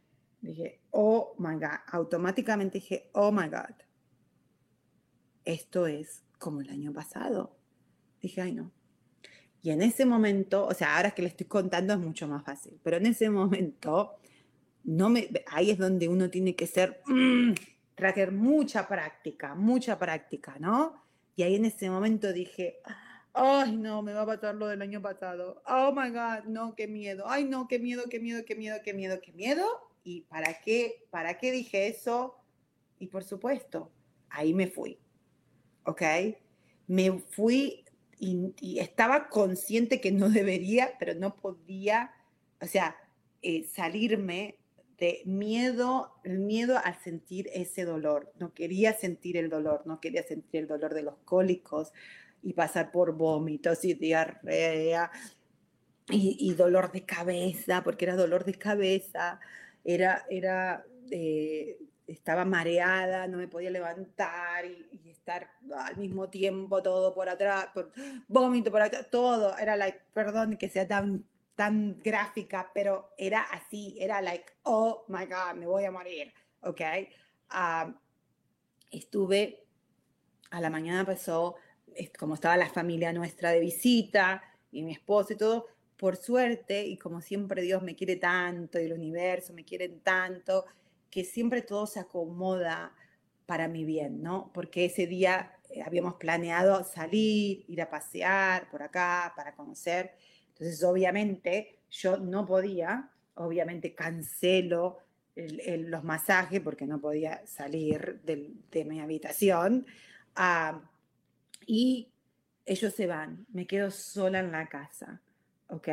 [0.42, 1.80] Dije, oh my God.
[1.88, 3.76] Automáticamente dije, oh my God.
[5.46, 7.58] Esto es como el año pasado.
[8.22, 8.72] Dije, ay no.
[9.64, 12.80] Y en ese momento, o sea, ahora que le estoy contando es mucho más fácil,
[12.84, 14.16] pero en ese momento,
[14.84, 17.54] no me, ahí es donde uno tiene que ser, mm,
[17.96, 21.02] traer mucha práctica, mucha práctica, ¿no?
[21.36, 22.80] Y ahí en ese momento dije,
[23.34, 25.62] ay, no, me va a pasar lo del año pasado.
[25.68, 27.26] Oh my God, no, qué miedo.
[27.28, 29.66] Ay, no, qué miedo, qué miedo, qué miedo, qué miedo, qué miedo.
[30.04, 32.36] ¿Y para qué, para qué dije eso?
[33.00, 33.92] Y por supuesto,
[34.30, 35.00] ahí me fui.
[35.84, 36.02] ¿Ok?
[36.88, 37.86] Me fui
[38.22, 42.12] y, estaba consciente que no debería, pero no podía,
[42.62, 42.96] o sea,
[43.42, 44.58] eh, salirme
[45.26, 48.32] miedo, el miedo a sentir ese dolor.
[48.40, 51.92] No quería sentir el dolor, no quería sentir el dolor de los cólicos
[52.44, 55.12] y pasar por vómitos y diarrea
[56.10, 59.40] y, dolor de cabeza, porque era dolor de cabeza,
[59.86, 61.78] era, era, eh,
[62.12, 67.92] estaba mareada, no me podía levantar y, estar al mismo tiempo todo por atrás, por,
[68.28, 73.96] vómito por atrás, todo, era like, perdón que sea tan tan gráfica, pero era así,
[74.00, 76.82] era like, oh my God, me voy a morir, ¿ok?
[78.90, 79.64] estuve,
[80.50, 81.56] a la mañana pasó,
[82.18, 86.98] como estaba la familia nuestra de visita y mi esposo y todo, por suerte, y
[86.98, 90.66] como siempre Dios me quiere tanto y el universo me quiere tanto,
[91.12, 92.96] que siempre todo se acomoda
[93.46, 94.52] para mi bien, ¿no?
[94.54, 100.16] Porque ese día eh, habíamos planeado salir, ir a pasear por acá para conocer
[100.62, 105.00] entonces, obviamente, yo no podía, obviamente cancelo
[105.36, 109.88] los masajes porque no podía salir de mi habitación.
[110.36, 110.88] Ah,
[111.66, 112.10] y
[112.64, 115.20] ellos se van, me quedo sola en la casa,
[115.68, 115.88] ¿ok?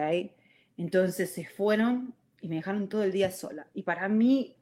[0.77, 3.69] Entonces se fueron y me dejaron todo el día sola.
[3.73, 4.55] Y para mí,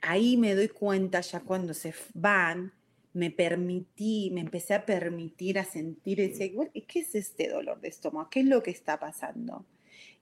[0.00, 2.72] ahí me doy cuenta ya cuando se van,
[3.12, 6.54] me permití, me empecé a permitir a sentir, ese,
[6.86, 8.30] ¿qué es este dolor de estómago?
[8.30, 9.66] ¿Qué es lo que está pasando?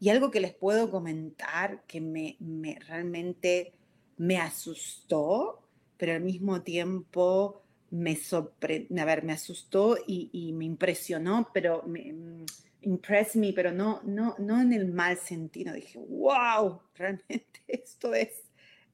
[0.00, 3.74] Y algo que les puedo comentar que me, me realmente
[4.16, 5.62] me asustó,
[5.96, 12.12] pero al mismo tiempo me sorprendió, a ver, me asustó y, me impresionó, pero me
[12.12, 12.46] mm,
[12.82, 15.72] impress me, pero no, no, no en el mal sentido.
[15.72, 18.47] Dije, wow, realmente esto es,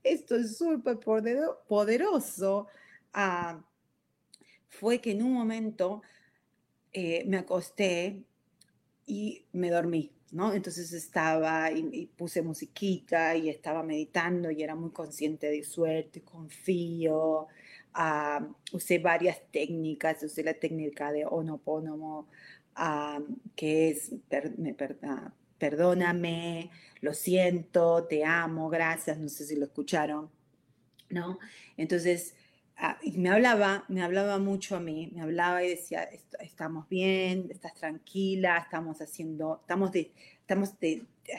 [0.05, 2.69] esto es súper poderoso.
[3.13, 3.65] Ah,
[4.69, 6.03] fue que en un momento
[6.93, 8.25] eh, me acosté
[9.07, 10.15] y me dormí.
[10.35, 10.53] ¿no?
[10.53, 17.47] Entonces estaba y, puse musiquita y estaba meditando y era muy consciente de suerte, confío.
[17.95, 22.29] Ah, usé varias técnicas, usé la técnica de Onoponomo,
[22.77, 23.23] uh,
[23.55, 24.13] que es
[24.59, 24.75] me,
[25.65, 30.31] perdóname, lo siento, te amo, gracias, no sé si lo escucharon,
[31.09, 31.39] ¿no?
[31.77, 32.35] Entonces,
[32.77, 36.09] Ah, me hablaba, me hablaba mucho a mí, me hablaba y decía,
[36.41, 40.73] estamos bien, estás tranquila, estamos haciendo, estamos, de, estamos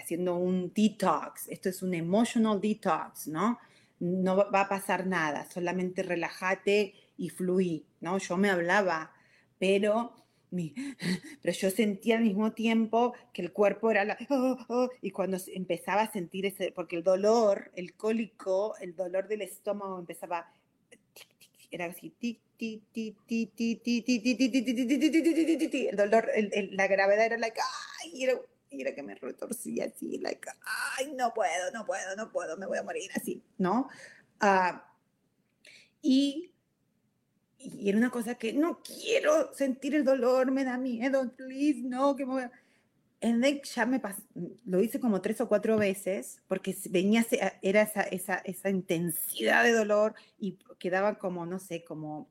[0.01, 3.59] haciendo un detox, esto es un emotional detox, ¿no?
[3.99, 8.17] No va a pasar nada, solamente relájate y fluí, ¿no?
[8.17, 9.11] Yo me hablaba,
[9.59, 10.15] pero,
[10.55, 10.73] mi,
[11.41, 15.37] pero yo sentía al mismo tiempo que el cuerpo era la, oh, oh, y cuando
[15.53, 20.49] empezaba a sentir ese, porque el dolor, el cólico, el dolor del estómago empezaba
[21.71, 22.15] era así,
[25.89, 26.29] el dolor,
[26.71, 27.59] la gravedad era like,
[28.01, 28.39] ay, era,
[28.69, 30.49] era que me retorcía así, like,
[30.97, 33.89] ay, no puedo, no puedo, no puedo, me voy a morir así, ¿no?
[36.01, 36.51] y,
[37.65, 42.15] y era una cosa que no quiero sentir el dolor, me da miedo, please, no,
[42.15, 42.51] que me voy a
[43.21, 44.01] en ya me
[44.65, 47.25] lo hice como tres o cuatro veces porque venía,
[47.61, 52.29] era esa, esa, esa intensidad de dolor y quedaba como, no sé, como,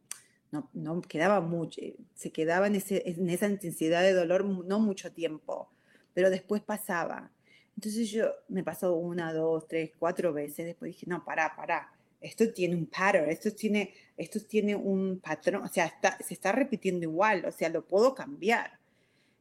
[0.53, 1.81] no, no quedaba mucho,
[2.15, 5.71] se quedaba en, ese, en esa intensidad de dolor no mucho tiempo,
[6.13, 7.33] pero después pasaba.
[7.77, 11.93] Entonces yo me pasó una, dos, tres, cuatro veces, después dije, no, pará, pará,
[12.25, 15.93] esto tiene un pattern, esto tiene, esto tiene un patrón, o sea,
[16.27, 18.79] se está repitiendo igual, o sea, lo puedo cambiar.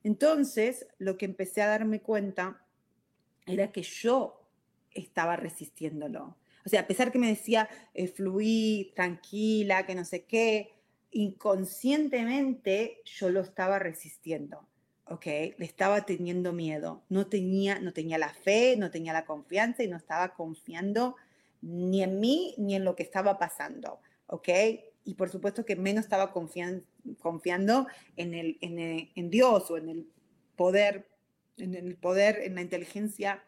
[0.03, 2.61] Entonces, lo que empecé a darme cuenta
[3.45, 4.41] era que yo
[4.91, 6.35] estaba resistiéndolo.
[6.65, 10.73] O sea, a pesar que me decía, eh, tranquila, que no sé qué,
[11.11, 14.67] inconscientemente yo lo estaba resistiendo.
[15.05, 15.25] ¿ok?
[15.25, 17.03] Le estaba teniendo miedo.
[17.09, 21.15] No tenía, no tenía la fe, no tenía la confianza y no estaba confiando
[21.63, 23.99] ni en mí ni en lo que estaba pasando.
[24.27, 24.49] ¿ok?
[25.05, 30.07] y por supuesto que menos estaba confiando en, el, en, Dios o en el
[30.55, 31.07] poder,
[31.57, 33.43] en el poder, en la inteligencia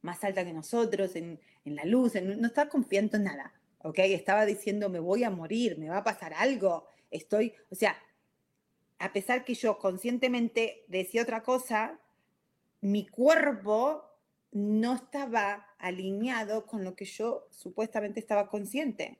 [0.00, 3.98] más alta que nosotros, en, la luz, no estaba confiando en nada, ¿ok?
[3.98, 7.94] Estaba diciendo, me voy a morir, me va a pasar algo, estoy, o sea,
[8.98, 12.00] a pesar que yo conscientemente decía otra cosa,
[12.80, 14.07] mi cuerpo
[14.52, 19.18] no estaba alineado con lo que yo supuestamente estaba consciente.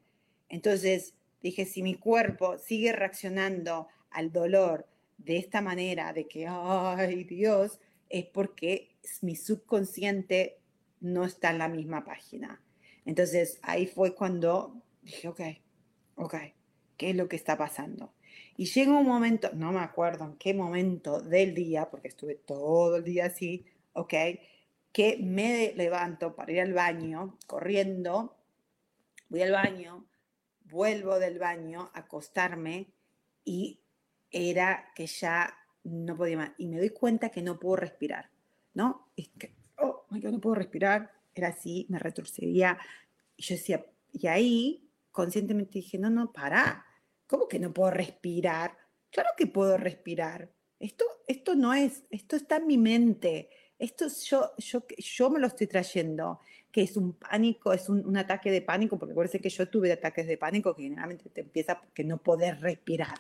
[0.49, 4.87] Entonces, Dije, si mi cuerpo sigue reaccionando al dolor
[5.19, 10.59] de esta manera, de que, ay Dios, es porque mi subconsciente
[11.01, 12.61] no está en la misma página.
[13.05, 15.41] Entonces ahí fue cuando dije, ok,
[16.17, 16.35] ok,
[16.97, 18.13] ¿qué es lo que está pasando?
[18.57, 22.97] Y llega un momento, no me acuerdo en qué momento del día, porque estuve todo
[22.97, 24.15] el día así, ok,
[24.99, 28.37] que me levanto para ir al baño, corriendo,
[29.29, 30.09] voy al baño,
[30.65, 32.89] vuelvo del baño a acostarme
[33.45, 33.79] y
[34.29, 36.51] era que ya no podía más.
[36.59, 38.29] Y me doy cuenta que no puedo respirar,
[38.75, 39.13] ¿no?
[39.15, 41.13] Es que, oh, yo no puedo respirar.
[41.33, 42.77] Era así, me retrocedía.
[43.37, 46.85] Y yo decía, y ahí conscientemente dije, no, no, para.
[47.29, 48.77] ¿Cómo que no puedo respirar?
[49.13, 50.51] Claro que puedo respirar.
[50.81, 53.49] Esto, esto no es, esto está en mi mente.
[53.79, 58.51] Esto yo, yo, yo me lo estoy trayendo que es un pánico, es un, ataque
[58.51, 62.05] de pánico, porque parece que yo tuve ataques de pánico que generalmente te empieza porque
[62.05, 63.15] no poder respirar.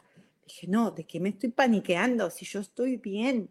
[0.47, 2.31] Dije, no, ¿de qué me estoy paniqueando?
[2.31, 3.51] Si yo estoy bien,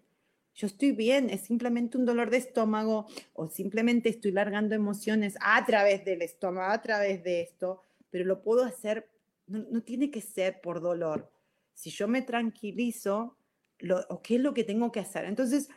[0.54, 5.64] yo estoy bien, es simplemente un dolor de estómago o simplemente estoy largando emociones a
[5.66, 9.08] través del estómago, a través de esto, pero lo puedo hacer,
[9.48, 11.32] no, tiene que ser por dolor.
[11.74, 13.38] Si yo me tranquilizo,
[13.80, 15.26] lo, ¿o qué es lo que tengo que hacer?
[15.26, 15.70] Entonces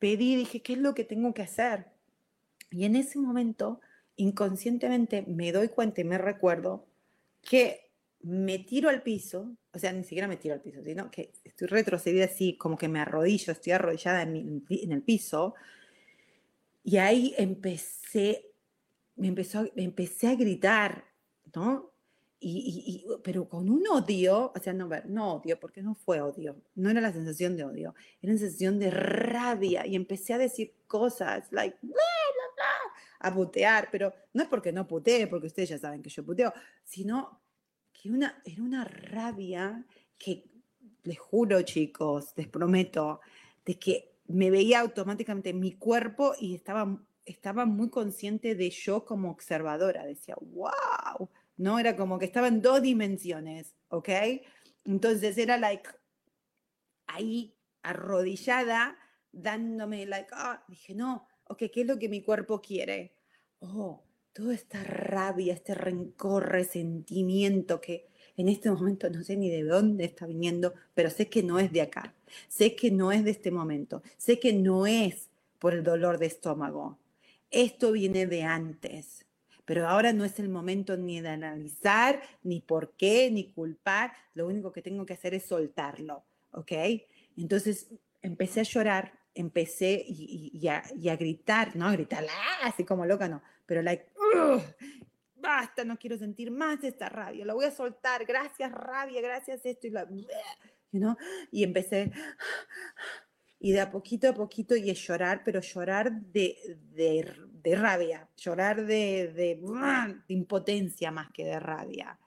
[0.00, 1.86] pedí, dije, ¿qué es lo que tengo que hacer?
[2.70, 3.80] Y en ese momento,
[4.16, 6.86] inconscientemente, me doy cuenta y me recuerdo
[7.42, 7.90] que
[8.22, 11.68] me tiro al piso, o sea, ni siquiera me tiro al piso, sino que estoy
[11.68, 15.54] retrocedida así, como que me arrodillo, estoy arrodillada en, el piso,
[16.82, 18.46] y ahí empecé,
[19.16, 21.04] me empezó, empecé a gritar,
[21.54, 21.92] ¿no?
[22.42, 26.88] Y, pero con un odio, o sea, no, no odio, porque no fue odio, no
[26.88, 31.48] era la sensación de odio, era una sensación de rabia y empecé a decir cosas,
[31.50, 31.76] like,
[33.20, 36.52] a putear, pero no es porque no putee, porque ustedes ya saben que yo puteo,
[36.82, 37.42] sino
[37.92, 39.84] que una, era una rabia
[40.18, 40.50] que,
[41.04, 43.20] les juro chicos, les prometo,
[43.64, 49.04] de que me veía automáticamente en mi cuerpo y estaba, estaba muy consciente de yo
[49.04, 51.28] como observadora, decía, wow,
[51.60, 51.78] ¿no?
[51.78, 54.08] Era como que estaba en dos dimensiones, ¿ok?
[54.84, 55.90] Entonces era like
[57.06, 58.96] ahí arrodillada
[59.30, 63.12] dándome, like, ah, dije, no, ok, ¿qué es lo que mi cuerpo quiere?
[63.60, 64.02] Oh,
[64.32, 68.08] toda esta rabia, este rencor, resentimiento que
[68.38, 71.70] en este momento no sé ni de dónde está viniendo, pero sé que no es
[71.72, 72.14] de acá,
[72.48, 76.26] sé que no es de este momento, sé que no es por el dolor de
[76.26, 76.98] estómago.
[77.50, 79.26] Esto viene de antes,
[79.64, 84.46] pero ahora no es el momento ni de analizar, ni por qué, ni culpar, lo
[84.46, 86.72] único que tengo que hacer es soltarlo, ¿ok?
[87.36, 87.88] Entonces
[88.22, 90.82] empecé a llorar, empecé y, a,
[91.16, 92.68] gritar, no a gritar ¡ah!
[92.68, 94.06] así como loca, no, pero like,
[95.36, 99.86] basta, no quiero sentir más esta rabia, lo voy a soltar, gracias rabia, gracias esto
[99.86, 100.06] y la,
[100.92, 101.16] you
[101.50, 102.12] y empecé
[103.60, 106.56] y de a poquito a poquito y es llorar, pero llorar de,
[106.94, 107.30] de,
[107.64, 109.60] rabia, llorar de, de,
[110.28, 112.18] impotencia más que de rabia.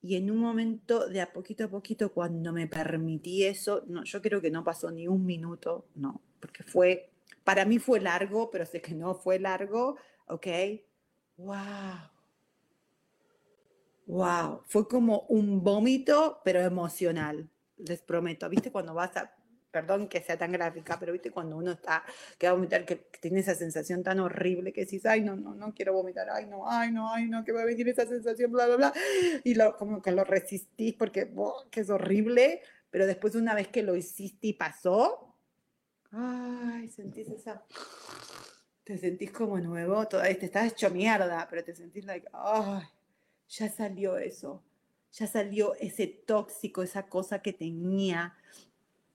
[0.00, 4.22] Y en un momento, de a poquito a poquito, cuando me permití eso, no, yo
[4.22, 7.10] creo que no pasó ni un minuto, no, porque fue,
[7.44, 9.96] para mí fue largo, pero sé que no fue largo,
[10.26, 10.46] ¿ok?
[11.36, 11.56] ¡Wow!
[14.06, 14.62] ¡Wow!
[14.66, 18.48] Fue como un vómito, pero emocional, les prometo.
[18.48, 19.37] ¿Viste cuando vas a,
[19.70, 22.02] perdón que sea tan gráfica, pero viste cuando uno está,
[22.38, 25.54] que va a vomitar, que, tiene esa sensación tan horrible que decís, ay, no, no,
[25.54, 28.50] no quiero vomitar, ay, no, ay, no, ay, no, que va a venir esa sensación,
[28.52, 28.92] bla, bla, bla,
[29.44, 31.32] y lo, como que lo resistís porque,
[31.70, 35.34] que es horrible, pero después una vez que lo hiciste y pasó,
[36.10, 37.62] ay, sentís esa,
[38.84, 42.84] te sentís como nuevo, todavía te estás hecho mierda, pero te sentís like, ay,
[43.48, 44.62] ya salió eso,
[45.12, 48.34] ya salió ese tóxico, esa cosa que tenía,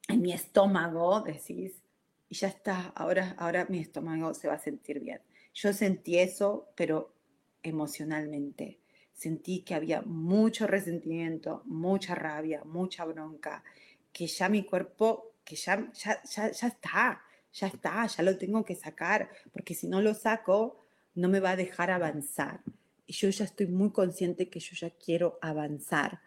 [0.07, 1.81] en mi estómago, decís,
[2.29, 5.21] y ya está, ahora, ahora mi estómago se va a sentir bien.
[5.53, 7.13] Yo sentí eso, pero
[7.61, 8.79] emocionalmente.
[9.13, 13.63] Sentí que había mucho resentimiento, mucha rabia, mucha bronca,
[14.11, 17.21] que ya mi cuerpo, que ya, ya, ya, ya está,
[17.53, 20.83] ya está, ya lo tengo que sacar, porque si no lo saco,
[21.15, 22.61] no me va a dejar avanzar.
[23.05, 26.21] Y yo ya estoy muy consciente que yo ya quiero avanzar,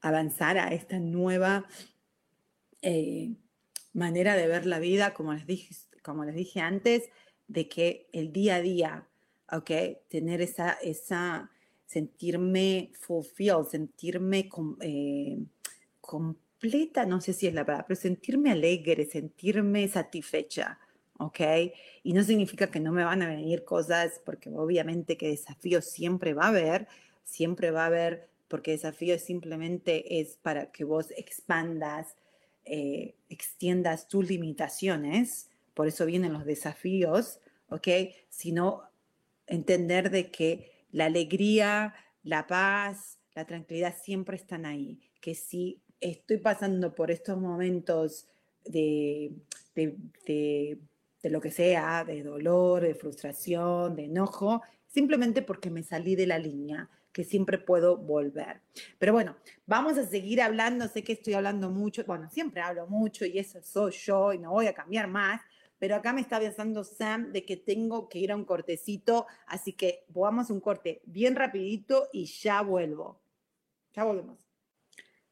[0.00, 1.66] avanzar a esta nueva
[2.82, 3.34] eh,
[3.92, 7.08] manera de ver la vida, como les, dije, como les dije antes,
[7.48, 9.08] de que el día a día,
[9.50, 9.70] ¿ok?
[10.08, 11.50] Tener esa, esa
[11.86, 14.50] sentirme fulfilled, sentirme
[14.80, 15.38] eh,
[16.00, 20.78] completa, no sé si es la palabra, pero sentirme alegre, sentirme satisfecha,
[21.18, 21.40] ¿ok?
[22.02, 26.34] Y no significa que no me van a venir cosas, porque obviamente que desafío siempre
[26.34, 26.88] va a haber,
[27.24, 32.16] siempre va a haber, porque desafío simplemente es para que vos expandas,
[32.66, 37.38] eh, extiendas tus limitaciones, por eso vienen los desafíos,
[37.68, 37.88] ¿ok?
[38.28, 38.82] Sino
[39.46, 46.38] entender de que la alegría, la paz, la tranquilidad siempre están ahí, que si estoy
[46.38, 48.26] pasando por estos momentos
[48.64, 49.32] de,
[49.74, 49.96] de,
[51.22, 56.26] de lo que sea, de dolor, de frustración, de enojo, simplemente porque me salí de
[56.26, 58.60] la línea, que siempre puedo volver.
[58.98, 63.24] Pero bueno, vamos a seguir hablando, sé que estoy hablando mucho, bueno, siempre hablo mucho
[63.24, 65.40] y eso soy yo y no voy a cambiar más,
[65.78, 69.72] pero acá me está avisando Sam de que tengo que ir a un cortecito, así
[69.72, 73.18] que vamos a un corte bien rapidito y ya vuelvo.
[73.94, 74.46] Ya volvemos.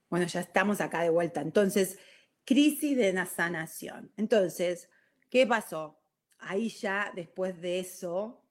[0.09, 1.43] Bueno, ya estamos acá de vuelta.
[1.43, 1.99] Entonces,
[2.47, 4.11] crisis de la sanación.
[4.17, 4.89] Entonces,
[5.29, 6.01] ¿qué pasó?
[6.39, 8.43] Ahí ya, después de eso,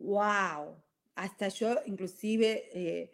[0.00, 0.82] wow,
[1.16, 3.10] hasta yo inclusive, eh,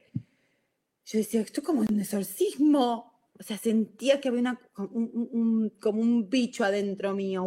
[1.07, 3.11] yo decía, esto es como un exorcismo.
[3.39, 7.45] O sea, sentía que había un, como un bicho adentro mío,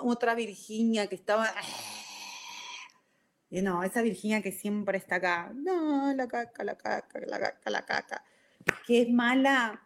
[0.00, 1.52] otra Virginia que estaba...
[3.50, 5.52] Y no, esa Virginia que siempre está acá.
[5.54, 8.24] No, la caca, la caca, la caca, la caca.
[8.86, 9.80] Que es mala.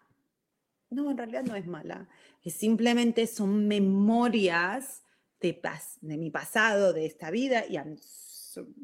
[0.90, 2.08] No, en realidad no es mala.
[2.42, 5.02] Es simplemente son memorias
[5.40, 5.60] de,
[6.00, 7.76] de mi pasado, de esta vida, y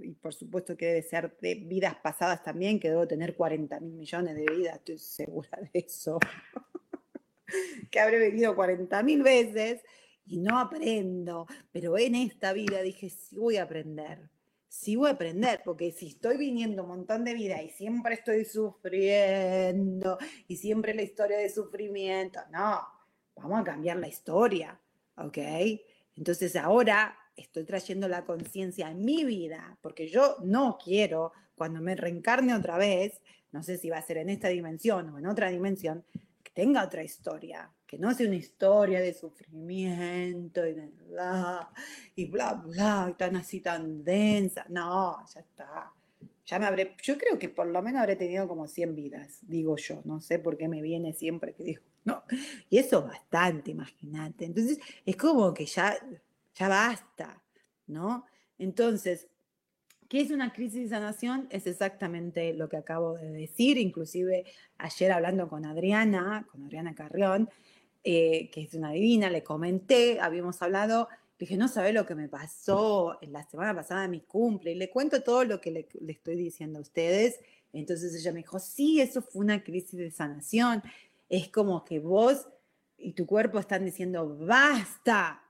[0.03, 3.95] y por supuesto que debe ser de vidas pasadas también, que debo tener 40 mil
[3.95, 6.19] millones de vidas, estoy segura de eso,
[7.91, 9.83] que habré venido 40 mil veces
[10.27, 14.31] y no aprendo, pero en esta vida dije, sí voy a aprender,
[14.69, 18.45] sí voy a aprender, porque si estoy viniendo un montón de vida y siempre estoy
[18.45, 22.81] sufriendo y siempre la historia de sufrimiento, no,
[23.37, 24.81] vamos a cambiar la historia,
[25.17, 25.39] ¿ok?
[26.17, 31.97] Entonces ahora estoy trayendo la conciencia en mi vida, porque yo no quiero, cuando me
[31.97, 33.21] reencarne otra vez,
[33.53, 36.05] no sé si va a ser en esta dimensión o en otra dimensión,
[36.43, 40.75] que tenga otra historia, que no sea una historia de sufrimiento y
[41.09, 41.71] bla,
[42.17, 44.67] y bla, bla, y tan así, tan densa.
[44.69, 45.93] No, ya está.
[46.47, 49.77] Ya me habré, yo creo que por lo menos habré tenido como 100 vidas, digo
[49.77, 50.03] yo.
[50.05, 52.23] No sé por qué me viene siempre que digo ¿no?
[52.71, 54.45] Y eso bastante, imagínate.
[54.45, 55.97] Entonces, es como que ya,
[56.55, 57.43] ya basta,
[57.87, 58.27] ¿no?
[58.59, 59.29] Entonces,
[60.09, 61.49] ¿Qué es una crisis de sanación?
[61.51, 64.45] Es exactamente lo que acabo de decir, inclusive
[64.79, 67.49] ayer hablando con Adriana, con Adriana Carrión,
[68.05, 72.29] eh, que es una divina, le comenté, habíamos hablado, dije, no sabe lo que me
[72.29, 75.89] pasó en la semana pasada de mi cumple, y le cuento todo lo que le,
[76.01, 77.41] le estoy diciendo a ustedes.
[77.73, 80.83] Entonces ella me dijo, sí, eso fue una crisis de sanación.
[81.29, 82.47] Es como que vos
[82.99, 85.44] y tu cuerpo están diciendo, basta,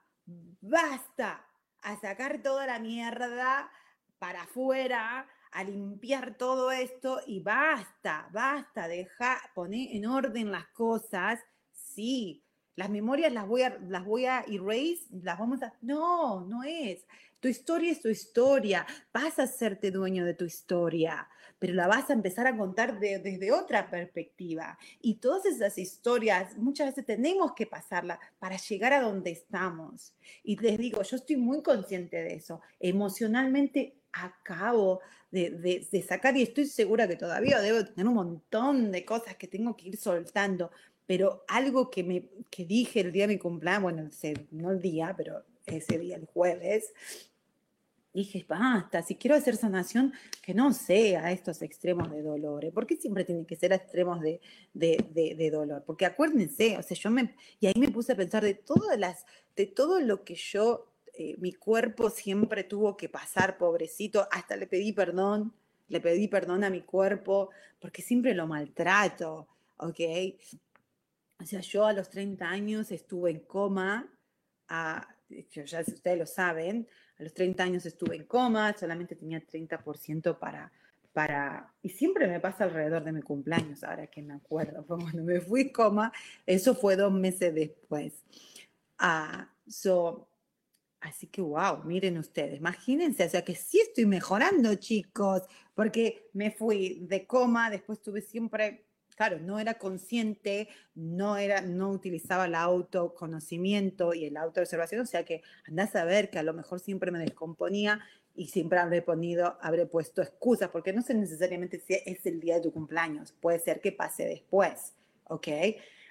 [0.60, 1.46] basta,
[1.82, 3.70] a sacar toda la mierda
[4.18, 11.40] para afuera, a limpiar todo esto y basta, basta, deja, poner en orden las cosas.
[11.72, 12.44] Sí,
[12.74, 15.72] las memorias las voy a, las voy a erase, las vamos a...
[15.80, 17.06] No, no es.
[17.38, 18.86] Tu historia es tu historia.
[19.12, 21.28] Vas a hacerte dueño de tu historia,
[21.58, 24.78] pero la vas a empezar a contar desde otra perspectiva.
[25.00, 30.14] Y todas esas historias muchas veces tenemos que pasarlas para llegar a donde estamos.
[30.42, 32.60] Y les digo, yo estoy muy consciente de eso.
[32.80, 35.00] Emocionalmente acabo
[35.30, 35.50] de,
[35.90, 39.76] de, sacar y estoy segura que todavía debo tener un montón de cosas que tengo
[39.76, 40.70] que ir soltando,
[41.06, 44.10] pero algo que, me, que dije el día de mi cumpleaños, bueno,
[44.52, 46.92] no el día, pero ese día, el jueves,
[48.14, 52.64] dije, basta, si quiero hacer sanación, que no sea estos extremos de dolor.
[52.64, 52.70] ¿eh?
[52.70, 54.40] ¿Por qué siempre tiene que ser extremos de,
[54.72, 55.82] de, de, dolor?
[55.84, 59.26] Porque acuérdense, o sea, yo me, y ahí me puse a pensar de todas las,
[59.56, 64.66] de todo lo que yo eh, mi cuerpo siempre tuvo que pasar, pobrecito, hasta le
[64.66, 65.52] pedí perdón,
[65.88, 67.50] le pedí perdón a mi cuerpo,
[67.80, 70.00] porque siempre lo maltrato, ¿ok?
[71.40, 74.08] O sea, yo a los 30 años estuve en coma,
[74.68, 76.88] a, ya ustedes lo saben,
[77.24, 80.70] los 30 años estuve en coma, solamente tenía 30% para,
[81.12, 85.40] para, y siempre me pasa alrededor de mi cumpleaños, ahora que me acuerdo, cuando me
[85.40, 86.12] fui en coma,
[86.46, 88.22] eso fue dos meses después.
[88.98, 90.28] Ah, so,
[91.04, 95.42] Así que, wow, miren ustedes, imagínense, o sea que sí estoy mejorando, chicos,
[95.74, 98.83] porque me fui de coma, después tuve siempre,
[99.14, 105.24] claro, no era consciente, no, era, no utilizaba el autoconocimiento y el autoobservación, o sea
[105.24, 108.00] que andás a ver que a lo mejor siempre me descomponía
[108.34, 112.56] y siempre habré, ponido, habré puesto excusas, porque no sé necesariamente si es el día
[112.56, 114.94] de tu cumpleaños, puede ser que pase después,
[115.24, 115.48] ¿ok?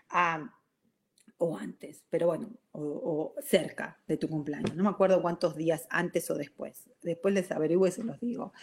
[0.09, 0.53] Ah,
[1.37, 4.75] o antes, pero bueno, o, cerca de tu cumpleaños.
[4.75, 6.89] No me acuerdo cuántos días antes o después.
[7.01, 8.53] Después les averiguo y se los digo.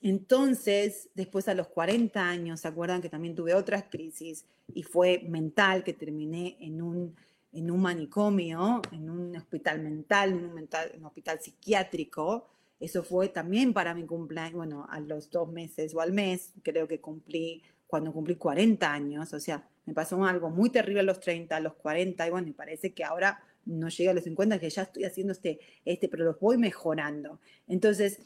[0.00, 5.24] Entonces, después a los 40 años, ¿se acuerdan que también tuve otras crisis y fue
[5.28, 7.16] mental, que terminé en un,
[7.52, 12.46] en un manicomio, en un hospital mental, en un, mental, en un hospital psiquiátrico?
[12.78, 16.86] Eso fue también para mi cumpleaños, bueno, a los dos meses o al mes, creo
[16.86, 21.18] que cumplí, cuando cumplí 40 años, o sea, me pasó algo muy terrible a los
[21.18, 24.60] 30, a los 40, y bueno, me parece que ahora no llega a los 50,
[24.60, 27.40] que ya estoy haciendo este, este, pero los voy mejorando.
[27.66, 28.20] Entonces,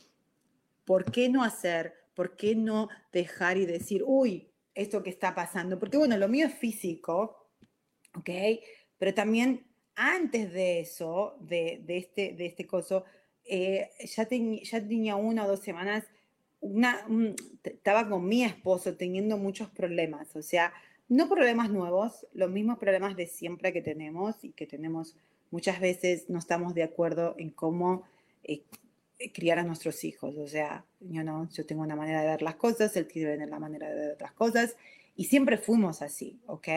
[0.84, 1.94] ¿por qué no hacer?
[2.14, 5.78] ¿Por qué no dejar y decir, uy, esto que está pasando?
[5.78, 7.48] Porque bueno, lo mío es físico,
[8.14, 8.30] ¿ok?
[8.98, 13.04] Pero también antes de eso, de, este, de este coso,
[13.44, 16.04] eh, ya, ya tenía una o dos semanas,
[16.60, 17.04] una,
[17.64, 20.72] estaba con mi esposo teniendo muchos problemas, o sea,
[21.08, 25.16] no problemas nuevos, los mismos problemas de siempre que tenemos y que tenemos
[25.50, 28.04] muchas veces no estamos de acuerdo en cómo
[28.44, 28.62] eh,
[29.32, 30.36] criar a nuestros hijos.
[30.36, 33.58] O sea, yo, no, yo tengo una manera de ver las cosas, él tiene la
[33.58, 34.76] manera de ver otras cosas
[35.14, 36.68] y siempre fuimos así, ¿ok?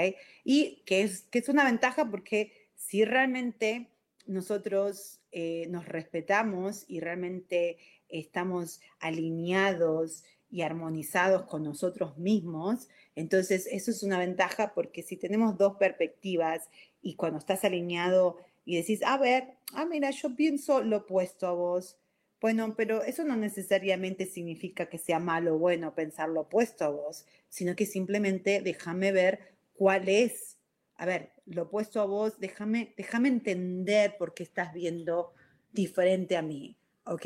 [0.43, 3.89] Y que es, que es una ventaja porque si realmente
[4.27, 7.77] nosotros eh, nos respetamos y realmente
[8.09, 15.57] estamos alineados y armonizados con nosotros mismos, entonces eso es una ventaja porque si tenemos
[15.57, 16.69] dos perspectivas
[17.01, 21.51] y cuando estás alineado y decís, a ver, ah, mira, yo pienso lo opuesto a
[21.51, 21.97] vos,
[22.41, 26.89] bueno, pero eso no necesariamente significa que sea malo o bueno pensar lo opuesto a
[26.89, 30.57] vos, sino que simplemente déjame ver cuál es,
[30.95, 35.33] a ver, lo opuesto a vos, déjame, déjame entender por qué estás viendo
[35.71, 37.25] diferente a mí, ¿ok?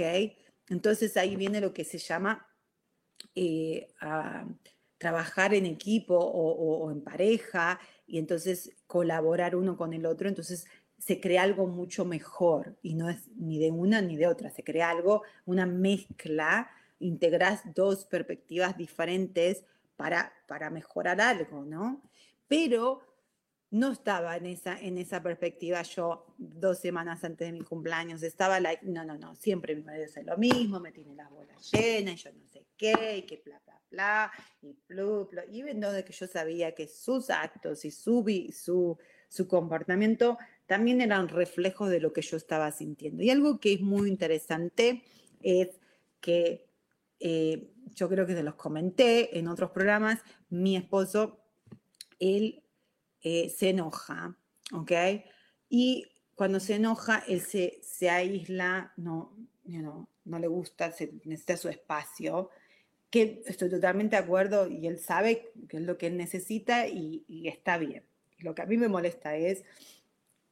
[0.69, 2.47] Entonces ahí viene lo que se llama
[3.35, 4.45] eh, a
[4.97, 10.67] trabajar en equipo o, en pareja y entonces colaborar uno con el otro, entonces
[10.99, 14.63] se crea algo mucho mejor y no es ni de una ni de otra, se
[14.63, 16.69] crea algo, una mezcla,
[16.99, 19.63] integras dos perspectivas diferentes
[19.95, 22.03] para, para mejorar algo, ¿no?
[22.47, 23.01] Pero
[23.71, 28.23] no estaba en esa, en esa perspectiva yo dos semanas antes de mi cumpleaños.
[28.23, 31.71] Estaba like, no, no, no, siempre mi marido hace lo mismo, me tiene las bolas
[31.71, 34.31] llenas, y yo no sé qué, y que bla, bla, bla,
[34.61, 35.41] y plu, plu.
[35.51, 38.97] Y de que yo sabía que sus actos y su, su,
[39.27, 40.37] su comportamiento
[40.69, 43.23] también eran reflejos de lo que yo estaba sintiendo.
[43.23, 45.03] Y algo que es muy interesante
[45.41, 45.69] es
[46.21, 46.69] que
[47.19, 51.39] eh, yo creo que se los comenté en otros programas, mi esposo,
[52.19, 52.63] él
[53.21, 54.37] eh, se enoja,
[54.71, 54.91] ¿ok?
[55.69, 56.05] Y
[56.35, 62.49] cuando se enoja, él se, se aísla, no, no le gusta, se, necesita su espacio,
[63.09, 67.25] que estoy totalmente de acuerdo y él sabe que es lo que él necesita y,
[67.47, 68.03] está bien.
[68.37, 69.65] Lo que a mí me molesta es,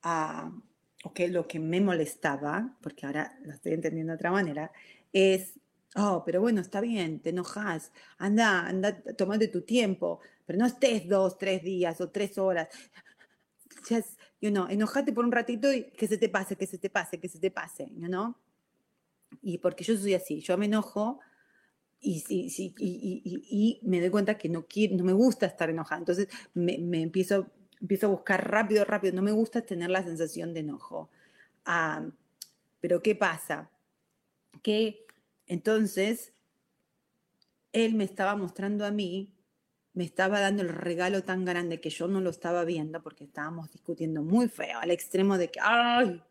[0.08, 0.62] uh,
[1.04, 4.72] ok, lo que me molestaba, porque ahora lo estoy entendiendo de otra manera,
[5.12, 5.60] es,
[5.96, 11.08] oh, pero bueno, está bien, te enojas, anda, anda, tomate tu tiempo, pero no estés
[11.08, 12.70] dos, tres días o tres horas.
[13.88, 16.90] Just, you know, enojate por un ratito y que se te pase, que se te
[16.90, 18.36] pase, que se te pase, you know?
[19.42, 21.20] Y porque yo soy así, yo me enojo
[22.00, 26.00] y, y, y, y me doy cuenta que no, quiero, no me gusta estar enojada.
[26.00, 27.48] Entonces me, me, empiezo,
[27.82, 29.14] empiezo a buscar rápido, rápido.
[29.16, 31.10] No me gusta tener la sensación de enojo.
[32.80, 33.70] Pero ¿qué pasa?
[34.62, 35.06] Que
[35.46, 36.34] entonces
[37.74, 39.34] él me estaba mostrando a mí
[39.98, 43.72] me estaba dando el regalo tan grande que yo no lo estaba viendo porque estábamos
[43.72, 46.22] discutiendo muy feo, al extremo de que, ay,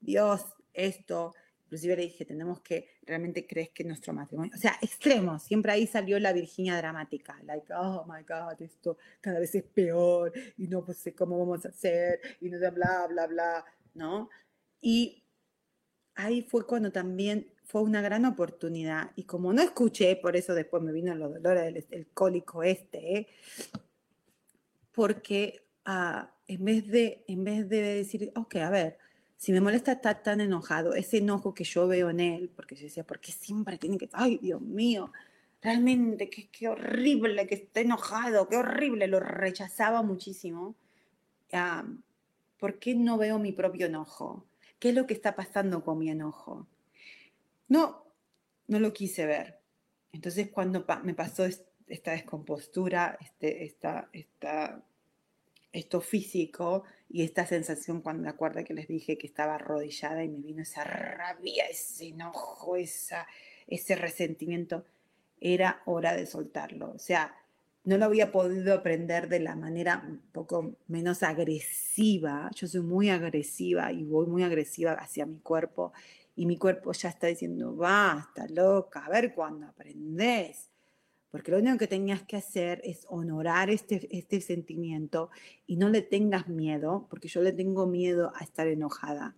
[0.00, 1.34] Dios, esto.
[1.74, 5.88] Inclusive le dije, tenemos que, realmente crees que nuestro matrimonio, o sea, extremo, siempre ahí
[5.88, 10.86] salió la Virginia dramática, like, oh my God, esto cada vez es peor y no
[10.92, 13.64] sé cómo vamos a hacer y no bla, bla, bla,
[13.94, 14.30] ¿no?
[14.80, 15.24] Y
[16.14, 19.10] ahí fue cuando también fue una gran oportunidad.
[19.16, 23.26] Y como no escuché, por eso después me vino los dolores del cólico este, ¿eh?
[24.92, 28.98] porque ah, en, vez de, en vez de decir, ok, a ver,
[29.36, 32.84] si me molesta estar tan enojado, ese enojo que yo veo en él, porque yo
[32.84, 35.12] decía, ¿por qué siempre tiene que, ay, Dios mío,
[35.64, 40.76] realmente, qué, qué horrible que esté enojado, qué horrible, lo rechazaba muchísimo.
[41.52, 41.84] Ah,
[42.58, 44.46] ¿Por qué no veo mi propio enojo?
[44.78, 46.66] ¿Qué es lo que está pasando con mi enojo?
[47.68, 48.04] No,
[48.68, 49.58] no lo quise ver.
[50.12, 51.46] Entonces cuando me pasó
[51.86, 54.84] esta descompostura, este, esta, esta,
[55.72, 56.84] esto físico
[57.14, 60.62] y esta sensación cuando me acuerdo que les dije que estaba arrodillada y me vino
[60.62, 63.28] esa rabia, ese enojo, esa,
[63.68, 64.84] ese resentimiento,
[65.40, 66.90] era hora de soltarlo.
[66.90, 67.32] O sea,
[67.84, 72.50] no lo había podido aprender de la manera un poco menos agresiva.
[72.56, 75.92] Yo soy muy agresiva y voy muy agresiva hacia mi cuerpo
[76.34, 80.68] y mi cuerpo ya está diciendo, basta, loca, a ver cuándo aprendes.
[81.34, 85.30] Porque lo único que tenías que hacer es honorar este, este sentimiento
[85.66, 89.34] y no le tengas miedo, porque yo le tengo miedo a estar enojada.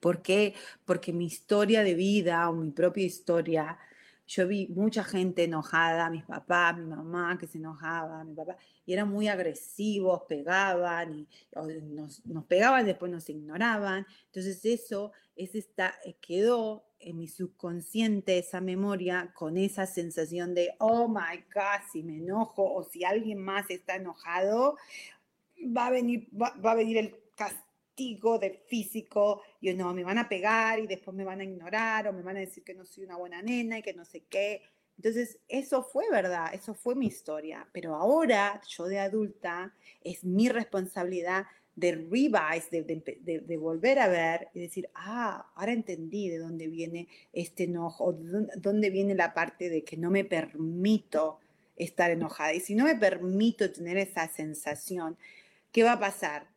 [0.00, 0.52] ¿Por qué?
[0.84, 3.78] Porque mi historia de vida o mi propia historia
[4.26, 8.92] yo vi mucha gente enojada, mis papás, mi mamá que se enojaba, mi papá, y
[8.92, 11.28] eran muy agresivos, pegaban, y,
[11.84, 14.06] nos, nos, pegaban, después nos ignoraban.
[14.26, 20.74] Entonces eso es esta, eh, quedó en mi subconsciente esa memoria con esa sensación de,
[20.78, 24.76] oh my God, si me enojo o si alguien más está enojado,
[25.76, 30.18] va a venir, va, va a venir el castigo de físico, y no, me van
[30.18, 32.84] a pegar y después me van a ignorar o me van a decir que no
[32.84, 34.62] soy una buena nena y que no sé qué.
[34.96, 39.72] Entonces, eso fue verdad, eso fue mi historia, pero ahora yo de adulta
[40.02, 41.46] es mi responsabilidad
[41.78, 47.08] de revise, de, de, volver a ver y decir, ah, ahora entendí de dónde viene
[47.32, 51.38] este enojo, de dónde viene la parte de que no me permito
[51.76, 52.54] estar enojada.
[52.54, 55.16] Y si no me permito tener esa sensación,
[55.72, 56.48] ¿qué va a pasar?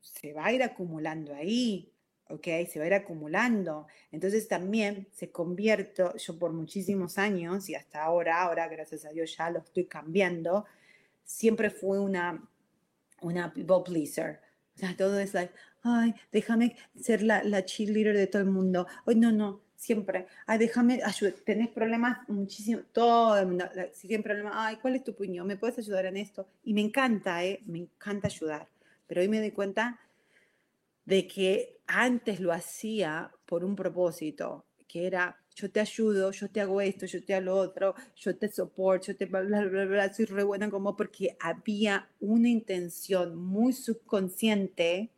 [0.00, 1.92] se va a ir acumulando ahí,
[2.28, 2.46] ¿ok?
[2.70, 3.86] Se va a ir acumulando.
[4.10, 9.36] Entonces también se convierte, yo por muchísimos años y hasta ahora, ahora gracias a Dios
[9.36, 10.66] ya lo estoy cambiando,
[11.24, 12.48] siempre fue una,
[13.20, 14.40] una people pleaser.
[14.74, 15.52] O sea, todo es like,
[15.82, 18.86] ay, déjame ser la, la cheerleader de todo el mundo.
[19.06, 20.26] Ay, no, no, siempre.
[20.46, 21.34] Ay, déjame ayudar.
[21.44, 23.64] Tenés problemas muchísimo, todo el mundo.
[23.92, 25.46] Si tienes problemas, ay, ¿cuál es tu opinión?
[25.46, 26.48] ¿Me puedes ayudar en esto?
[26.64, 27.60] Y me encanta, ¿eh?
[27.66, 28.68] Me encanta ayudar.
[29.06, 29.98] Pero hoy me doy cuenta
[31.04, 36.60] de que antes lo hacía por un propósito, que era yo te ayudo, yo te
[36.60, 39.84] hago esto, yo te hago lo otro, yo te soporto, yo te bla, bla, bla,
[39.86, 45.10] bla, soy re buena como porque había una intención muy subconsciente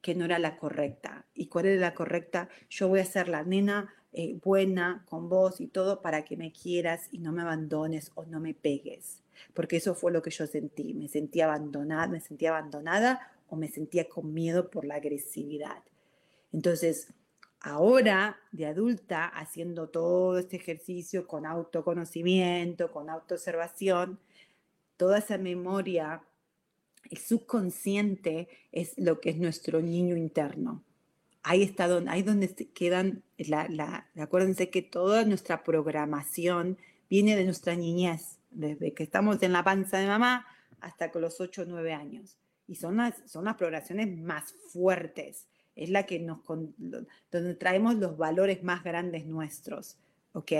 [0.00, 1.26] que no era la correcta.
[1.34, 2.48] ¿Y cuál era la correcta?
[2.70, 6.52] Yo voy a ser la nena eh, buena con vos y todo para que me
[6.52, 9.22] quieras y no me abandones o no me pegues.
[9.52, 10.94] Porque eso fue lo que yo sentí.
[10.94, 15.82] Me sentía abandonada, me sentía abandonada o me sentía con miedo por la agresividad.
[16.52, 17.08] Entonces,
[17.64, 24.18] ahora de adulta, haciendo todo este ejercicio con autoconocimiento, con autoobservación,
[24.96, 26.22] toda esa memoria,
[27.10, 30.82] el subconsciente es lo que es nuestro niño interno
[31.44, 37.76] ahí está donde, ahí donde quedan, la, acuérdense que toda nuestra programación viene de nuestra
[37.76, 40.46] niñez, desde que estamos en la panza de mamá
[40.80, 42.38] hasta con los 8 o 9 años.
[42.66, 45.46] Y son las, son las programaciones más fuertes,
[45.76, 49.96] es la que nos, donde traemos los valores más grandes nuestros,
[50.32, 50.52] ¿ok?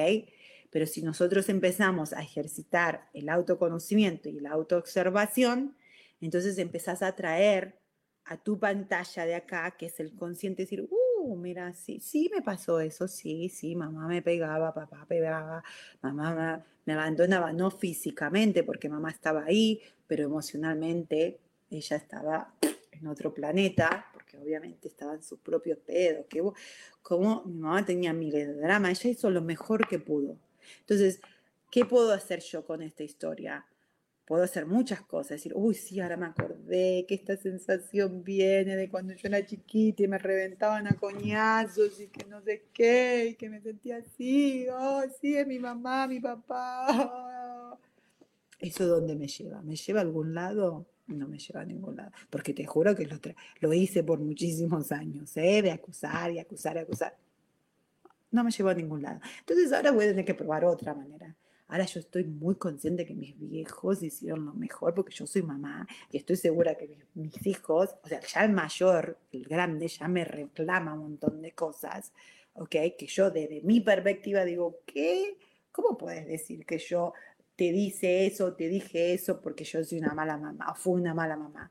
[0.70, 5.76] Pero si nosotros empezamos a ejercitar el autoconocimiento y la autoobservación,
[6.20, 7.78] entonces empezás a traer
[8.24, 12.42] a tu pantalla de acá, que es el consciente, decir, uh, mira, sí, sí me
[12.42, 15.62] pasó eso, sí, sí, mamá me pegaba, papá pegaba,
[16.02, 21.38] mamá me, abandonaba, no físicamente, porque mamá estaba ahí, pero emocionalmente
[21.70, 22.54] ella estaba
[22.92, 26.42] en otro planeta, porque obviamente estaba en sus propios pedos, que
[27.02, 30.38] como mi mamá tenía miles de drama, ella hizo lo mejor que pudo.
[30.80, 31.20] Entonces,
[31.70, 33.66] ¿qué puedo hacer yo con esta historia?
[34.26, 38.88] puedo hacer muchas cosas, decir, uy, sí, ahora me acordé que esta sensación viene de
[38.88, 43.34] cuando yo era chiquita y me reventaban a coñazos y que no sé qué, y
[43.34, 47.78] que me sentía así, oh, sí, es mi mamá, mi papá.
[48.58, 49.60] ¿Eso dónde me lleva?
[49.60, 50.86] ¿Me lleva a algún lado?
[51.06, 53.18] No me lleva a ningún lado, porque te juro que lo,
[53.60, 55.60] lo hice por muchísimos años, ¿eh?
[55.62, 57.16] de acusar y acusar y acusar.
[58.30, 59.20] No me llevó a ningún lado.
[59.40, 61.36] Entonces ahora voy a tener que probar otra manera
[61.68, 65.86] Ahora yo estoy muy consciente que mis viejos hicieron lo mejor porque yo soy mamá
[66.12, 70.24] y estoy segura que mis, hijos, o sea, ya el mayor, el grande, ya me
[70.24, 72.12] reclama un montón de cosas,
[72.54, 72.76] ¿ok?
[72.98, 75.38] Que yo desde mi perspectiva digo, ¿qué?
[75.72, 77.14] ¿Cómo puedes decir que yo
[77.56, 81.14] te dice eso, te dije eso porque yo soy una mala mamá o fui una
[81.14, 81.70] mala mamá?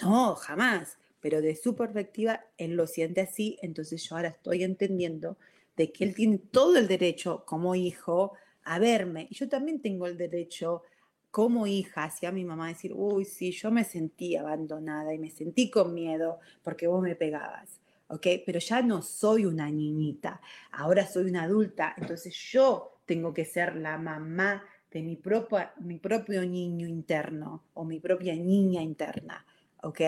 [0.00, 0.98] No, jamás.
[1.20, 5.38] Pero de su perspectiva, él lo siente así, entonces yo ahora estoy entendiendo
[5.76, 8.32] de que él tiene todo el derecho como hijo
[8.64, 9.28] a verme.
[9.30, 10.82] Y yo también tengo el derecho
[11.30, 15.70] como hija hacia mi mamá decir, uy, sí, yo me sentí abandonada y me sentí
[15.70, 17.80] con miedo porque vos me pegabas.
[18.08, 18.26] ¿Ok?
[18.44, 20.42] Pero ya no soy una niñita,
[20.72, 25.98] ahora soy una adulta, entonces yo tengo que ser la mamá de mi, propia, mi
[25.98, 29.44] propio niño interno o mi propia niña interna.
[29.82, 30.00] ¿Ok?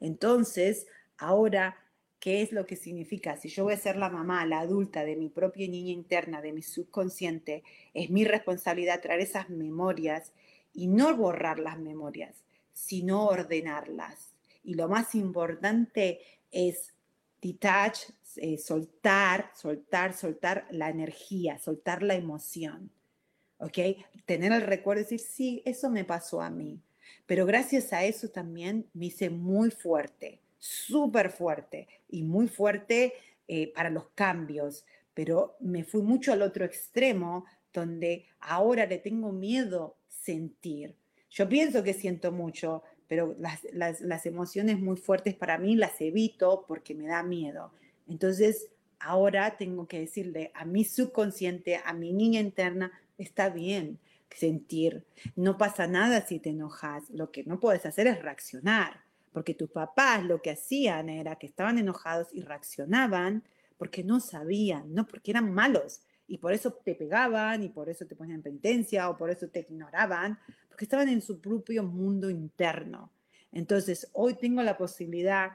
[0.00, 0.86] Entonces,
[1.18, 1.76] ahora
[2.18, 3.36] ¿Qué es lo que significa?
[3.36, 6.52] Si yo voy a ser la mamá, la adulta de mi propia niña interna, de
[6.52, 7.62] mi subconsciente,
[7.94, 10.32] es mi responsabilidad traer esas memorias
[10.74, 12.42] y no borrar las memorias,
[12.72, 14.34] sino ordenarlas.
[14.64, 16.18] Y lo más importante
[16.50, 16.95] es
[17.40, 18.00] detach,
[18.36, 22.90] eh, soltar, soltar, soltar la energía, soltar la emoción.
[23.58, 23.78] ¿Ok?
[24.26, 26.82] Tener el recuerdo de decir, sí, eso me pasó a mí.
[27.24, 33.14] Pero gracias a eso también me hice muy fuerte súper fuerte y muy fuerte
[33.48, 34.84] eh, para los cambios,
[35.14, 40.96] pero me fui mucho al otro extremo donde ahora le tengo miedo sentir.
[41.30, 46.64] Yo pienso que siento mucho, pero las, las, emociones muy fuertes para mí las evito
[46.66, 47.72] porque me da miedo.
[48.08, 53.98] Entonces, ahora tengo que decirle a mi subconsciente, a mi niña interna, está bien
[54.30, 55.06] sentir.
[55.34, 57.08] No pasa nada si te enojas.
[57.10, 61.46] Lo que no puedes hacer es reaccionar porque tus papás lo que hacían era que
[61.46, 63.44] estaban enojados y reaccionaban
[63.76, 66.00] porque no sabían, no porque eran malos.
[66.28, 69.60] Y por eso te pegaban y por eso te ponían penitencia o por eso te
[69.60, 73.12] ignoraban, porque estaban en su propio mundo interno.
[73.52, 75.52] Entonces, hoy tengo la posibilidad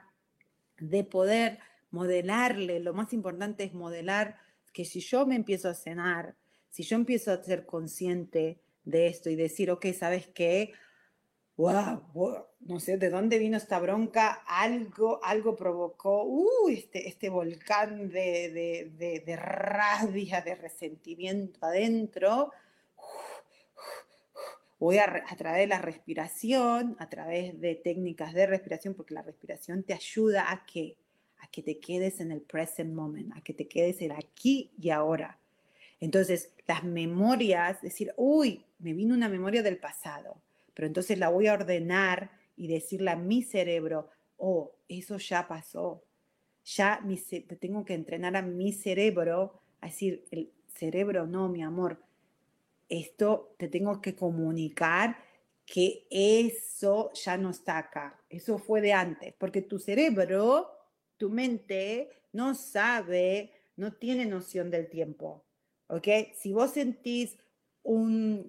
[0.78, 1.58] de poder
[1.90, 4.38] modelarle, lo más importante es modelar
[4.72, 6.34] que si yo me empiezo a cenar,
[6.70, 10.72] si yo empiezo a ser consciente de esto y decir, ok, ¿sabes qué?
[11.56, 18.08] Wow, no sé de dónde vino esta bronca, algo, algo provocó, uh, este, este volcán
[18.08, 22.52] de, de, de, rabia, de resentimiento adentro.
[24.78, 29.22] Voy a, a través de la respiración, a través de técnicas de respiración, porque la
[29.22, 30.96] respiración te ayuda a que,
[31.38, 34.90] a que te quedes en el present moment, a que te quedes en aquí y
[34.90, 35.38] ahora.
[36.00, 40.40] Entonces, las memorias, decir, uy, me vino una memoria del pasado
[40.74, 46.04] pero entonces la voy a ordenar y decirle a mi cerebro, oh, eso ya pasó.
[46.64, 47.16] Ya mi,
[47.60, 52.02] tengo que entrenar a mi cerebro a decir, el cerebro, no, mi amor,
[52.88, 55.16] esto te tengo que comunicar
[55.64, 60.70] que eso ya no está acá, eso fue de antes, porque tu cerebro,
[61.16, 65.44] tu mente no sabe no tiene noción del tiempo.
[65.88, 66.08] ¿Ok?
[66.34, 67.36] Si vos sentís
[67.84, 68.46] un,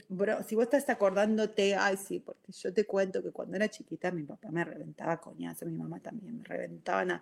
[0.47, 4.23] si vos estás acordándote, ay sí, porque yo te cuento que cuando era chiquita mi
[4.23, 7.21] papá me reventaba coñazo, mi mamá también me reventaba,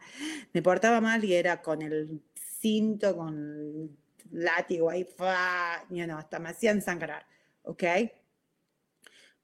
[0.54, 3.90] me portaba mal y era con el cinto, con el
[4.32, 7.26] látigo ahí, fa, no, hasta me hacían sangrar,
[7.64, 7.84] ¿ok?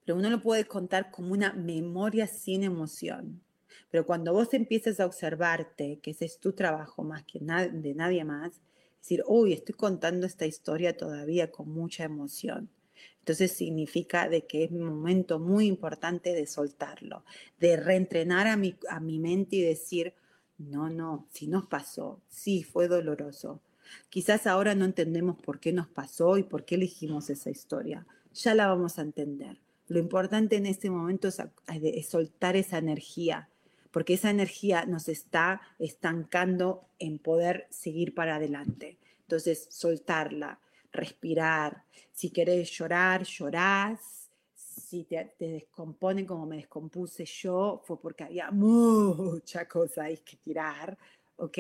[0.06, 3.42] Pero uno lo puede contar como una memoria sin emoción.
[3.90, 8.24] Pero cuando vos empiezas a observarte, que ese es tu trabajo más que de nadie
[8.24, 8.62] más,
[9.08, 12.70] decir, uy, estoy contando esta historia todavía con mucha emoción.
[13.20, 17.24] Entonces significa de que es un momento muy importante de soltarlo,
[17.58, 20.14] de reentrenar a mi, a mi mente y decir,
[20.58, 23.62] no, no, si nos pasó, sí, fue doloroso.
[24.10, 28.06] Quizás ahora no entendemos por qué nos pasó y por qué elegimos esa historia.
[28.34, 29.58] Ya la vamos a entender.
[29.88, 31.42] Lo importante en este momento es,
[31.82, 33.48] es soltar esa energía,
[33.98, 39.00] porque esa energía nos está estancando en poder seguir para adelante.
[39.22, 40.60] Entonces, soltarla,
[40.92, 41.84] respirar.
[42.12, 44.30] Si querés llorar, llorás.
[44.54, 50.38] Si te, te descompone como me descompuse yo, fue porque había mucha cosa ahí que
[50.38, 50.96] tirar,
[51.38, 51.58] ¿ok?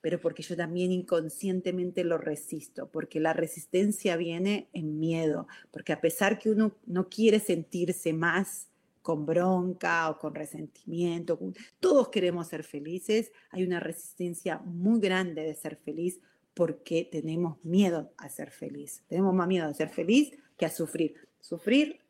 [0.00, 6.00] Pero porque yo también inconscientemente lo resisto, porque la resistencia viene en miedo, porque a
[6.00, 8.69] pesar que uno no quiere sentirse más,
[9.02, 11.38] con bronca o con resentimiento.
[11.78, 13.32] Todos queremos ser felices.
[13.50, 16.20] Hay una resistencia muy grande de ser feliz
[16.54, 19.02] porque tenemos miedo a ser feliz.
[19.08, 21.14] Tenemos más miedo a ser feliz que a sufrir.
[21.40, 22.00] Sufrir,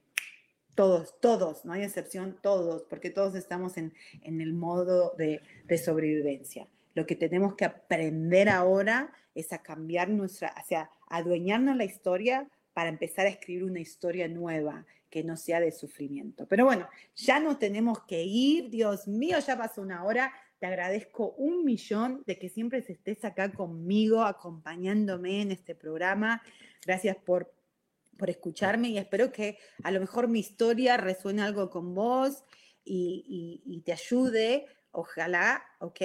[0.74, 6.66] todos, todos, no hay excepción, todos, porque todos estamos en, el modo de, de sobrevivencia.
[6.95, 12.49] Lo que tenemos que aprender ahora es a cambiar nuestra, o sea, adueñarnos la historia
[12.72, 16.46] para empezar a escribir una historia nueva que no sea de sufrimiento.
[16.46, 20.32] Pero bueno, ya no tenemos que ir, Dios mío, ya pasó una hora.
[20.58, 26.42] Te agradezco un millón de que siempre estés acá conmigo, acompañándome en este programa.
[26.86, 27.52] Gracias por,
[28.16, 32.44] por escucharme y espero que a lo mejor mi historia resuene algo con vos
[32.84, 34.66] y, y te ayude.
[34.92, 36.00] Ojalá, ¿ok?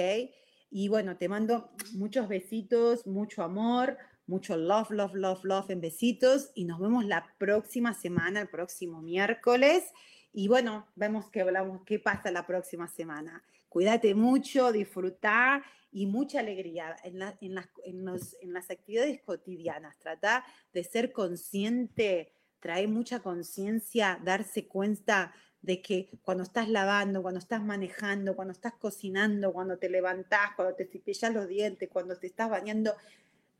[0.70, 6.50] Y bueno, te mando muchos besitos, mucho amor, mucho love, love, love, love en besitos
[6.54, 9.84] y nos vemos la próxima semana, el próximo miércoles.
[10.32, 13.42] Y bueno, vemos qué hablamos, qué pasa la próxima semana.
[13.68, 15.62] Cuídate mucho, disfruta
[15.92, 19.98] y mucha alegría en, en, las, en, las actividades cotidianas.
[19.98, 27.38] Trata de ser consciente, trae mucha conciencia, darse cuenta de que cuando estás lavando, cuando
[27.38, 32.26] estás manejando, cuando estás cocinando, cuando te levantás, cuando te cepillas los dientes, cuando te
[32.26, 32.94] estás bañando,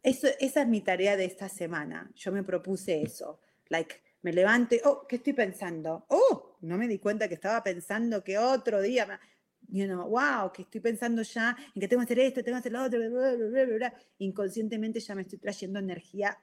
[0.07, 2.11] esa es mi tarea de esta semana.
[2.15, 3.41] Yo me propuse eso.
[3.69, 6.07] Like, me levante, oh, ¿qué estoy pensando?
[6.09, 9.21] Oh, no me di cuenta que estaba pensando que otro día,
[9.69, 12.69] you know, wow, que estoy pensando ya en que tengo que hacer esto, tengo que
[12.69, 16.39] hacer lo otro, inconscientemente ya me estoy trayendo energía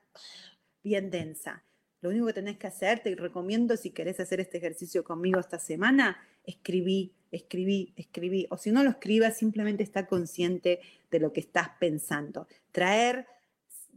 [0.83, 1.63] bien densa.
[2.01, 5.57] Lo único que tenés que hacer, te recomiendo si querés hacer este ejercicio conmigo esta
[5.57, 8.45] semana, escribí, escribí, escribí.
[8.49, 12.47] O si no lo escribas, simplemente está consciente de lo que estás pensando.
[12.73, 13.25] Traer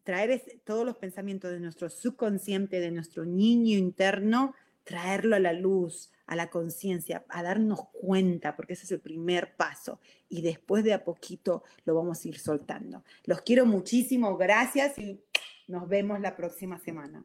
[0.07, 4.55] traer todos los pensamientos de nuestro subconsciente, de nuestro niño interno,
[4.85, 9.57] traerlo a la luz, a la conciencia, a darnos cuenta, porque ese es el primer
[9.57, 9.99] paso.
[10.29, 13.03] Y después de a poquito lo vamos a ir soltando.
[13.25, 15.21] Los quiero muchísimo, gracias y
[15.67, 17.25] nos vemos la próxima semana.